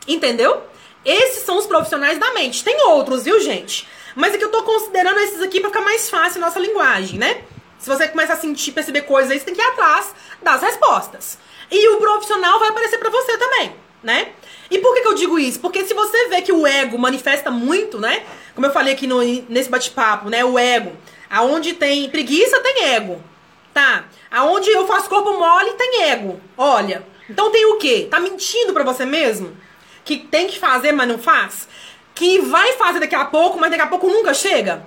[0.08, 0.64] Entendeu?
[1.04, 2.64] Esses são os profissionais da mente.
[2.64, 3.88] Tem outros, viu, gente?
[4.16, 7.20] Mas é que eu tô considerando esses aqui para ficar mais fácil a nossa linguagem,
[7.20, 7.44] né?
[7.78, 11.38] Se você começa a sentir, perceber coisas aí, você tem que ir atrás das respostas.
[11.70, 14.30] E o profissional vai aparecer para você também, né?
[14.70, 15.60] E por que, que eu digo isso?
[15.60, 18.24] Porque se você vê que o ego manifesta muito, né?
[18.54, 20.44] Como eu falei aqui no, nesse bate-papo, né?
[20.44, 20.96] O ego.
[21.30, 23.22] Aonde tem preguiça, tem ego.
[23.74, 24.06] Tá?
[24.32, 26.40] Aonde eu faço corpo mole, tem ego.
[26.58, 27.06] Olha.
[27.30, 28.08] Então tem o quê?
[28.10, 29.56] Tá mentindo para você mesmo?
[30.06, 31.68] Que tem que fazer, mas não faz?
[32.16, 34.86] Que vai fazer daqui a pouco, mas daqui a pouco nunca chega?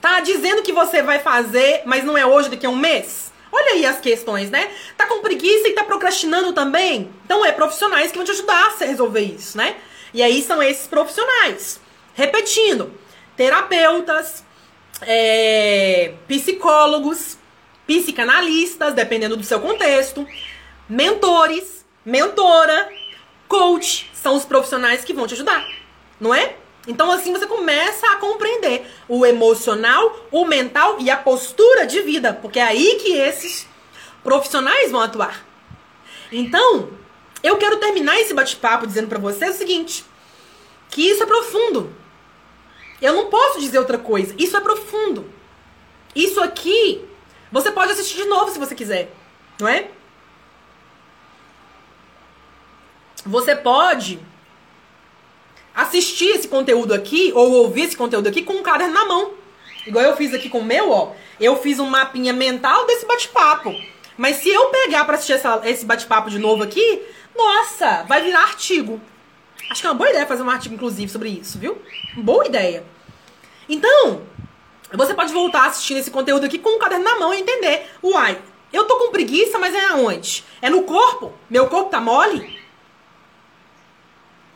[0.00, 3.27] Tá dizendo que você vai fazer, mas não é hoje, daqui a um mês?
[3.50, 4.70] Olha aí as questões, né?
[4.96, 7.10] Tá com preguiça e tá procrastinando também?
[7.24, 9.76] Então é profissionais que vão te ajudar a resolver isso, né?
[10.12, 11.80] E aí são esses profissionais.
[12.14, 12.92] Repetindo,
[13.36, 14.44] terapeutas,
[15.02, 17.38] é, psicólogos,
[17.86, 20.26] psicanalistas, dependendo do seu contexto,
[20.88, 22.90] mentores, mentora,
[23.46, 25.66] coach, são os profissionais que vão te ajudar,
[26.20, 26.54] não é?
[26.86, 32.32] Então assim você começa a compreender o emocional, o mental e a postura de vida,
[32.32, 33.68] porque é aí que esses
[34.22, 35.44] profissionais vão atuar.
[36.30, 36.90] Então,
[37.42, 40.04] eu quero terminar esse bate-papo dizendo para você o seguinte,
[40.90, 41.94] que isso é profundo.
[43.00, 44.34] Eu não posso dizer outra coisa.
[44.38, 45.30] Isso é profundo.
[46.14, 47.06] Isso aqui
[47.50, 49.12] você pode assistir de novo se você quiser,
[49.58, 49.90] não é?
[53.24, 54.20] Você pode
[55.78, 59.34] assistir esse conteúdo aqui ou ouvir esse conteúdo aqui com um caderno na mão.
[59.86, 61.12] Igual eu fiz aqui com o meu, ó.
[61.38, 63.72] Eu fiz um mapinha mental desse bate-papo.
[64.16, 67.00] Mas se eu pegar para assistir essa, esse bate-papo de novo aqui,
[67.36, 69.00] nossa, vai virar artigo.
[69.70, 71.78] Acho que é uma boa ideia fazer um artigo, inclusive, sobre isso, viu?
[72.16, 72.82] Boa ideia.
[73.68, 74.22] Então,
[74.92, 77.86] você pode voltar assistindo esse conteúdo aqui com um caderno na mão e entender.
[78.02, 78.36] Uai,
[78.72, 80.44] eu tô com preguiça, mas é aonde?
[80.60, 81.32] É no corpo?
[81.48, 82.58] Meu corpo tá mole?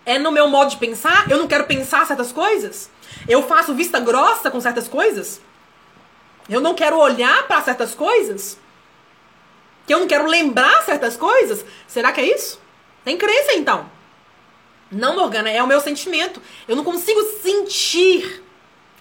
[0.05, 1.31] É no meu modo de pensar?
[1.31, 2.91] Eu não quero pensar certas coisas?
[3.29, 5.41] Eu faço vista grossa com certas coisas?
[6.49, 8.59] Eu não quero olhar para certas coisas?
[9.87, 11.65] Que eu não quero lembrar certas coisas?
[11.87, 12.61] Será que é isso?
[13.05, 13.89] Tem crença então.
[14.91, 16.43] Não, Morgana, é o meu sentimento.
[16.69, 18.43] Eu não consigo sentir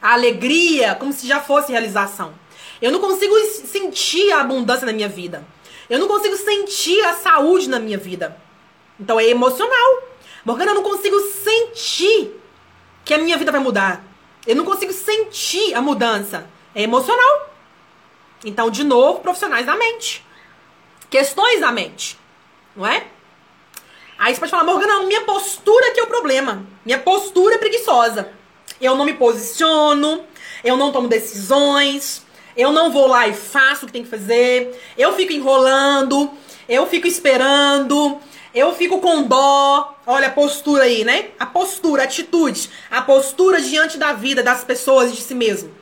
[0.02, 2.34] a alegria como se já fosse realização.
[2.82, 3.36] Eu não consigo
[3.66, 5.46] sentir a abundância na minha vida.
[5.90, 8.38] Eu não consigo sentir a saúde na minha vida.
[9.00, 10.11] Então é emocional.
[10.46, 12.40] Morgana, eu não consigo sentir
[13.06, 14.04] que a minha vida vai mudar.
[14.46, 16.48] Eu não consigo sentir a mudança.
[16.74, 17.54] É emocional.
[18.44, 20.26] Então, de novo, profissionais da mente.
[21.10, 22.18] Questões da mente.
[22.76, 23.06] Não é?
[24.18, 26.66] Aí você pode falar, Morgana, minha postura que é o problema.
[26.86, 28.42] Minha postura é preguiçosa
[28.82, 30.24] eu não me posiciono,
[30.64, 32.26] eu não tomo decisões,
[32.58, 36.32] eu não vou lá e faço o que tem que fazer, eu fico enrolando,
[36.68, 38.20] eu fico esperando,
[38.54, 39.98] eu fico com dó.
[40.06, 41.30] Olha a postura aí, né?
[41.40, 45.74] A postura, a atitude, a postura diante da vida, das pessoas e de si mesmo.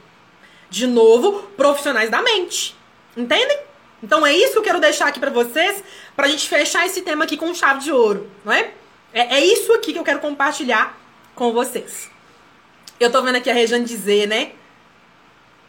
[0.69, 2.75] De novo, profissionais da mente.
[3.17, 3.59] Entendem?
[4.03, 5.83] Então é isso que eu quero deixar aqui para vocês,
[6.15, 8.71] pra gente fechar esse tema aqui com chave de ouro, não é?
[9.11, 9.37] é?
[9.37, 10.97] É isso aqui que eu quero compartilhar
[11.35, 12.09] com vocês.
[12.99, 14.51] Eu tô vendo aqui a Rejane dizer, né?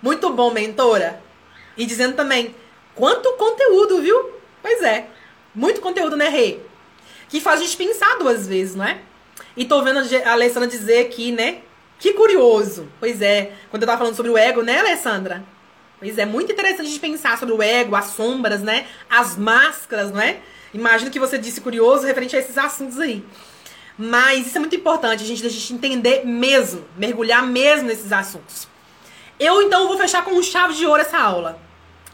[0.03, 1.23] Muito bom, mentora.
[1.77, 2.55] E dizendo também,
[2.95, 4.31] quanto conteúdo, viu?
[4.63, 5.07] Pois é.
[5.55, 6.70] Muito conteúdo, né, Rei?
[7.31, 8.99] Que faz a gente pensar duas vezes, não é?
[9.57, 11.61] E tô vendo a Alessandra dizer aqui, né?
[11.99, 12.89] Que curioso.
[12.99, 13.53] Pois é.
[13.71, 15.45] Quando eu tava falando sobre o ego, né, Alessandra?
[15.99, 18.87] Pois é, muito interessante gente pensar sobre o ego, as sombras, né?
[19.09, 20.41] As máscaras, não é?
[20.75, 23.25] Imagino que você disse curioso referente a esses assuntos aí.
[23.99, 28.67] Mas isso é muito importante, a gente, a gente entender mesmo, mergulhar mesmo nesses assuntos.
[29.39, 31.61] Eu então vou fechar com chave de ouro essa aula.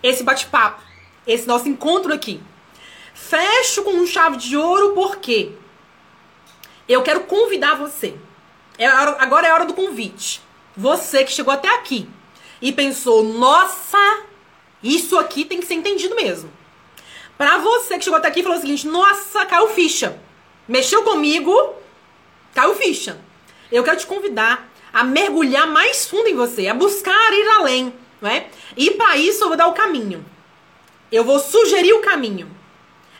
[0.03, 0.83] Esse bate-papo,
[1.27, 2.41] esse nosso encontro aqui.
[3.17, 5.53] Fecho com chave de ouro porque
[6.87, 8.14] eu quero convidar você.
[8.79, 10.43] É hora, agora é a hora do convite.
[10.77, 12.07] Você que chegou até aqui
[12.61, 14.23] e pensou, nossa,
[14.83, 16.53] isso aqui tem que ser entendido mesmo.
[17.39, 20.21] Pra você que chegou até aqui e falou o seguinte, nossa, caiu ficha.
[20.69, 21.75] Mexeu comigo,
[22.55, 23.19] caiu ficha.
[23.73, 28.29] Eu quero te convidar a mergulhar mais fundo em você, a buscar ir além, não
[28.29, 28.49] é?
[28.77, 30.25] E para isso eu vou dar o caminho.
[31.11, 32.55] Eu vou sugerir o caminho.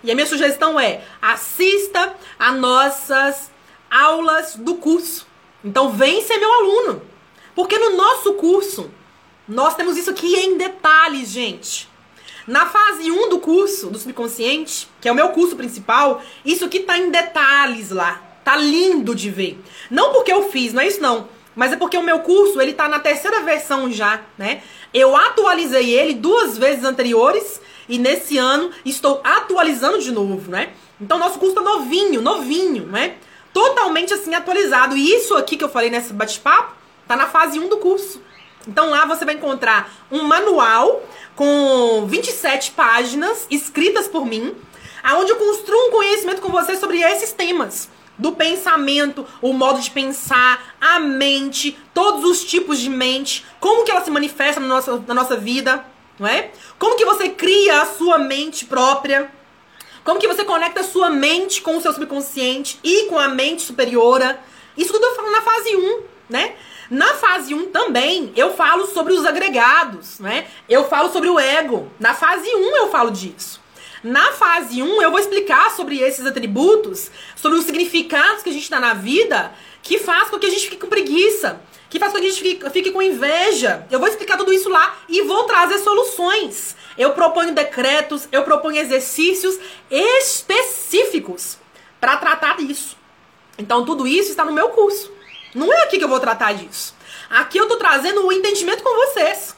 [0.07, 3.51] E a minha sugestão é: assista a nossas
[3.91, 5.27] aulas do curso.
[5.65, 7.03] Então vem ser meu aluno.
[7.57, 8.89] Porque no nosso curso
[9.49, 11.89] nós temos isso aqui em detalhes, gente.
[12.47, 16.81] Na fase 1 do curso do subconsciente, que é o meu curso principal, isso aqui
[16.81, 18.23] tá em detalhes lá.
[18.45, 19.61] Tá lindo de ver.
[19.91, 21.29] Não porque eu fiz, não é isso não.
[21.57, 24.63] Mas é porque o meu curso, ele tá na terceira versão já, né?
[24.95, 30.73] Eu atualizei ele duas vezes anteriores e nesse ano estou atualizando de novo, né?
[31.01, 33.17] Então nosso curso tá novinho, novinho, né?
[33.53, 34.97] Totalmente assim atualizado.
[34.97, 36.75] E isso aqui que eu falei nesse bate-papo
[37.07, 38.21] tá na fase 1 do curso.
[38.67, 41.03] Então lá você vai encontrar um manual
[41.35, 44.55] com 27 páginas escritas por mim,
[45.03, 49.91] aonde eu construo um conhecimento com você sobre esses temas do pensamento, o modo de
[49.91, 55.05] pensar, a mente, todos os tipos de mente, como que ela se manifesta na nossa,
[55.07, 55.85] na nossa vida,
[56.19, 56.51] não é?
[56.79, 59.31] Como que você cria a sua mente própria?
[60.05, 63.63] Como que você conecta a sua mente com o seu subconsciente e com a mente
[63.63, 64.39] superiora?
[64.77, 66.55] Isso tudo eu falo na fase 1, né?
[66.89, 70.47] Na fase 1 também eu falo sobre os agregados, né?
[70.69, 71.91] Eu falo sobre o ego.
[71.99, 73.61] Na fase 1 eu falo disso.
[74.03, 78.71] Na fase 1 eu vou explicar sobre esses atributos, sobre os significados que a gente
[78.71, 79.53] dá na vida,
[79.87, 82.43] que faz com que a gente fique com preguiça, que faz com que a gente
[82.43, 83.87] fique, fique com inveja.
[83.89, 86.75] Eu vou explicar tudo isso lá e vou trazer soluções.
[86.99, 89.59] Eu proponho decretos, eu proponho exercícios
[89.89, 91.59] específicos
[92.01, 92.97] para tratar disso.
[93.57, 95.13] Então tudo isso está no meu curso.
[95.55, 96.95] Não é aqui que eu vou tratar disso.
[97.31, 99.55] Aqui eu tô trazendo o entendimento com vocês.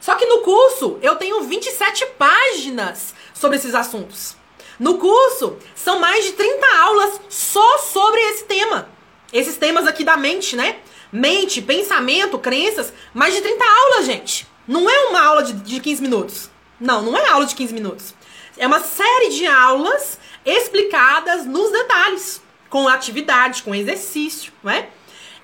[0.00, 4.36] Só que no curso eu tenho 27 páginas sobre esses assuntos.
[4.78, 8.88] No curso são mais de 30 aulas só sobre esse tema.
[9.32, 10.76] Esses temas aqui da mente, né?
[11.10, 14.46] Mente, pensamento, crenças, mais de 30 aulas, gente.
[14.66, 16.50] Não é uma aula de, de 15 minutos.
[16.78, 18.14] Não, não é aula de 15 minutos.
[18.56, 24.88] É uma série de aulas explicadas nos detalhes, com atividade, com exercício, não é?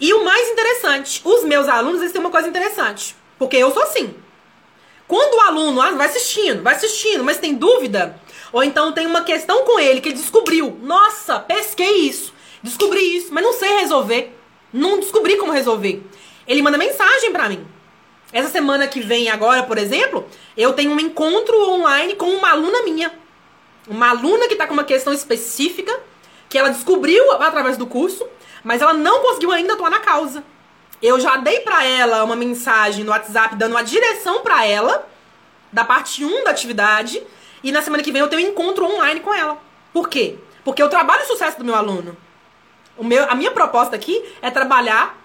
[0.01, 3.17] E o mais interessante, os meus alunos, eles têm uma coisa interessante.
[3.39, 4.15] Porque eu sou assim.
[5.07, 8.21] Quando o aluno ah, vai assistindo, vai assistindo, mas tem dúvida,
[8.53, 13.33] ou então tem uma questão com ele que ele descobriu, nossa, pesquei isso, descobri isso,
[13.33, 14.35] mas não sei resolver.
[14.73, 16.03] Não descobri como resolver.
[16.47, 17.67] Ele manda mensagem para mim.
[18.33, 22.83] Essa semana que vem agora, por exemplo, eu tenho um encontro online com uma aluna
[22.83, 23.13] minha.
[23.87, 25.99] Uma aluna que tá com uma questão específica
[26.49, 28.27] que ela descobriu através do curso
[28.63, 30.43] mas ela não conseguiu ainda atuar na causa.
[31.01, 35.09] Eu já dei para ela uma mensagem no WhatsApp dando uma direção para ela
[35.73, 37.23] da parte 1 da atividade
[37.63, 39.59] e na semana que vem eu tenho um encontro online com ela.
[39.93, 40.37] Por quê?
[40.65, 42.17] Porque eu trabalho o sucesso do meu aluno.
[42.99, 45.17] O meu, a minha proposta aqui é trabalhar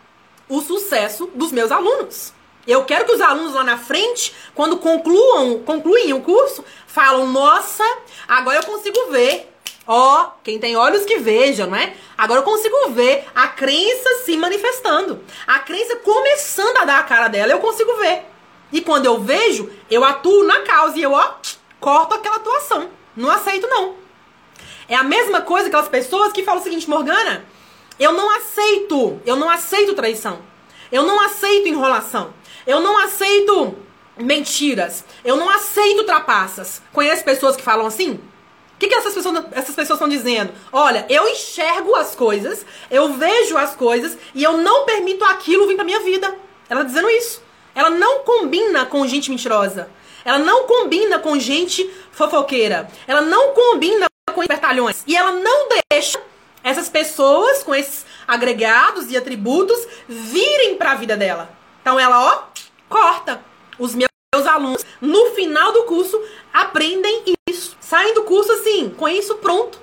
[0.47, 2.31] o sucesso dos meus alunos.
[2.65, 7.83] Eu quero que os alunos lá na frente, quando concluam, concluem o curso, falam: "Nossa,
[8.27, 9.49] agora eu consigo ver
[9.85, 11.93] Ó, quem tem olhos que veja, não é?
[12.17, 15.21] Agora eu consigo ver a crença se manifestando.
[15.45, 18.23] A crença começando a dar a cara dela, eu consigo ver.
[18.71, 21.33] E quando eu vejo, eu atuo na causa e eu, ó,
[21.81, 22.89] corto aquela atuação.
[23.15, 23.95] Não aceito, não.
[24.87, 27.45] É a mesma coisa aquelas pessoas que falam o seguinte, Morgana,
[27.99, 30.39] eu não aceito, eu não aceito traição.
[30.91, 32.33] Eu não aceito enrolação.
[32.65, 33.75] Eu não aceito
[34.17, 35.03] mentiras.
[35.23, 36.81] Eu não aceito trapaças.
[36.91, 38.11] Conhece pessoas que falam assim?
[38.11, 40.51] O que, que essas pessoas essas pessoas estão dizendo?
[40.71, 45.75] Olha, eu enxergo as coisas, eu vejo as coisas e eu não permito aquilo vir
[45.75, 46.35] pra minha vida.
[46.69, 47.41] Ela tá dizendo isso.
[47.73, 49.89] Ela não combina com gente mentirosa.
[50.25, 52.87] Ela não combina com gente fofoqueira.
[53.07, 55.03] Ela não combina com espertalhões.
[55.07, 56.19] E ela não deixa
[56.63, 61.49] essas pessoas com esses agregados e atributos virem para a vida dela.
[61.81, 62.43] Então ela, ó,
[62.87, 63.43] corta.
[63.77, 64.07] Os meus
[64.47, 66.19] alunos, no final do curso,
[66.53, 67.75] aprendem isso.
[67.81, 69.79] Saem do curso assim, com isso pronto.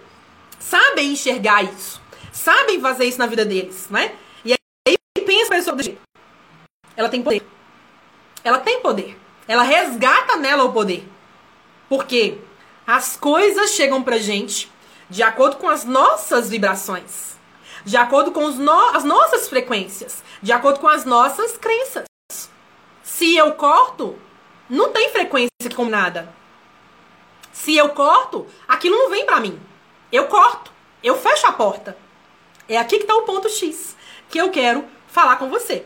[0.59, 2.01] Sabem enxergar isso.
[2.33, 4.15] Sabem fazer isso na vida deles, né?
[4.45, 4.55] E
[4.89, 6.01] aí pensa a pessoa do jeito.
[6.97, 7.43] Ela tem poder.
[8.43, 9.19] Ela tem poder.
[9.47, 11.07] Ela resgata nela o poder.
[11.89, 12.39] Porque
[12.87, 14.70] as coisas chegam pra gente
[15.11, 17.37] de acordo com as nossas vibrações,
[17.85, 22.05] de acordo com no as nossas frequências, de acordo com as nossas crenças.
[23.03, 24.17] Se eu corto,
[24.69, 26.33] não tem frequência combinada.
[27.53, 29.61] Se eu corto, aquilo não vem pra mim.
[30.13, 30.71] Eu corto,
[31.03, 31.99] eu fecho a porta.
[32.69, 33.97] É aqui que está o ponto X
[34.29, 35.85] que eu quero falar com você.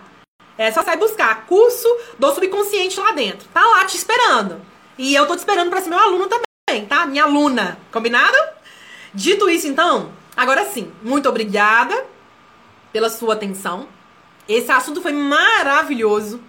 [0.56, 1.86] É só sair buscar curso
[2.18, 3.46] do subconsciente lá dentro.
[3.54, 4.60] Tá lá te esperando.
[4.96, 7.06] E eu tô te esperando para ser meu aluno também, tá?
[7.06, 7.78] Minha aluna.
[7.92, 8.36] Combinado?
[9.14, 12.04] Dito isso, então, agora sim, muito obrigada
[12.92, 13.86] pela sua atenção.
[14.48, 16.40] Esse assunto foi maravilhoso.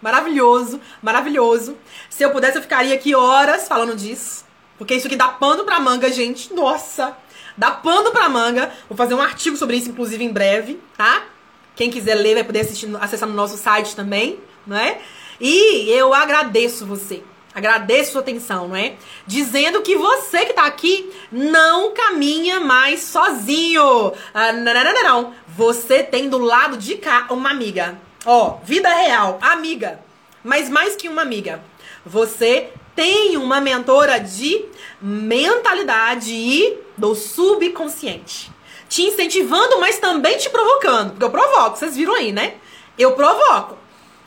[0.00, 1.76] Maravilhoso, maravilhoso.
[2.08, 4.44] Se eu pudesse, eu ficaria aqui horas falando disso.
[4.78, 6.52] Porque isso aqui dá pano pra manga, gente.
[6.54, 7.16] Nossa!
[7.56, 8.72] Dá pano pra manga.
[8.88, 11.24] Vou fazer um artigo sobre isso, inclusive, em breve, tá?
[11.76, 14.98] Quem quiser ler vai poder assistir, acessar no nosso site também, não é?
[15.38, 17.22] E eu agradeço você.
[17.54, 18.94] Agradeço sua atenção, não é?
[19.26, 24.12] Dizendo que você que tá aqui não caminha mais sozinho.
[24.32, 25.34] Ah, não, não, não, não.
[25.48, 27.98] Você tem do lado de cá uma amiga.
[28.24, 30.00] Ó, vida real, amiga.
[30.44, 31.62] Mas mais que uma amiga.
[32.04, 34.64] Você tem uma mentora de
[35.00, 38.50] mentalidade e do subconsciente.
[38.88, 41.10] Te incentivando, mas também te provocando.
[41.10, 42.54] Porque eu provoco, vocês viram aí, né?
[42.98, 43.78] Eu provoco.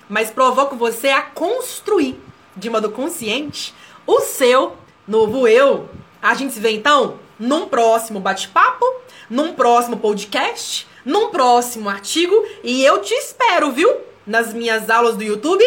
[0.10, 2.20] Mas provoco você a construir
[2.56, 3.74] de modo consciente
[4.06, 4.76] o seu
[5.08, 5.90] novo eu.
[6.22, 8.86] A gente se vê então num próximo bate-papo,
[9.30, 13.90] num próximo podcast, num próximo artigo e eu te espero, viu?
[14.26, 15.64] Nas minhas aulas do YouTube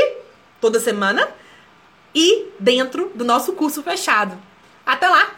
[0.61, 1.29] toda semana
[2.15, 4.39] e dentro do nosso curso fechado.
[4.85, 5.35] Até lá.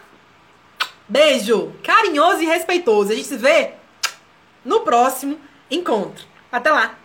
[1.09, 3.13] Beijo carinhoso e respeitoso.
[3.13, 3.73] A gente se vê
[4.65, 5.41] no próximo
[5.71, 6.25] encontro.
[6.53, 6.98] Até lá.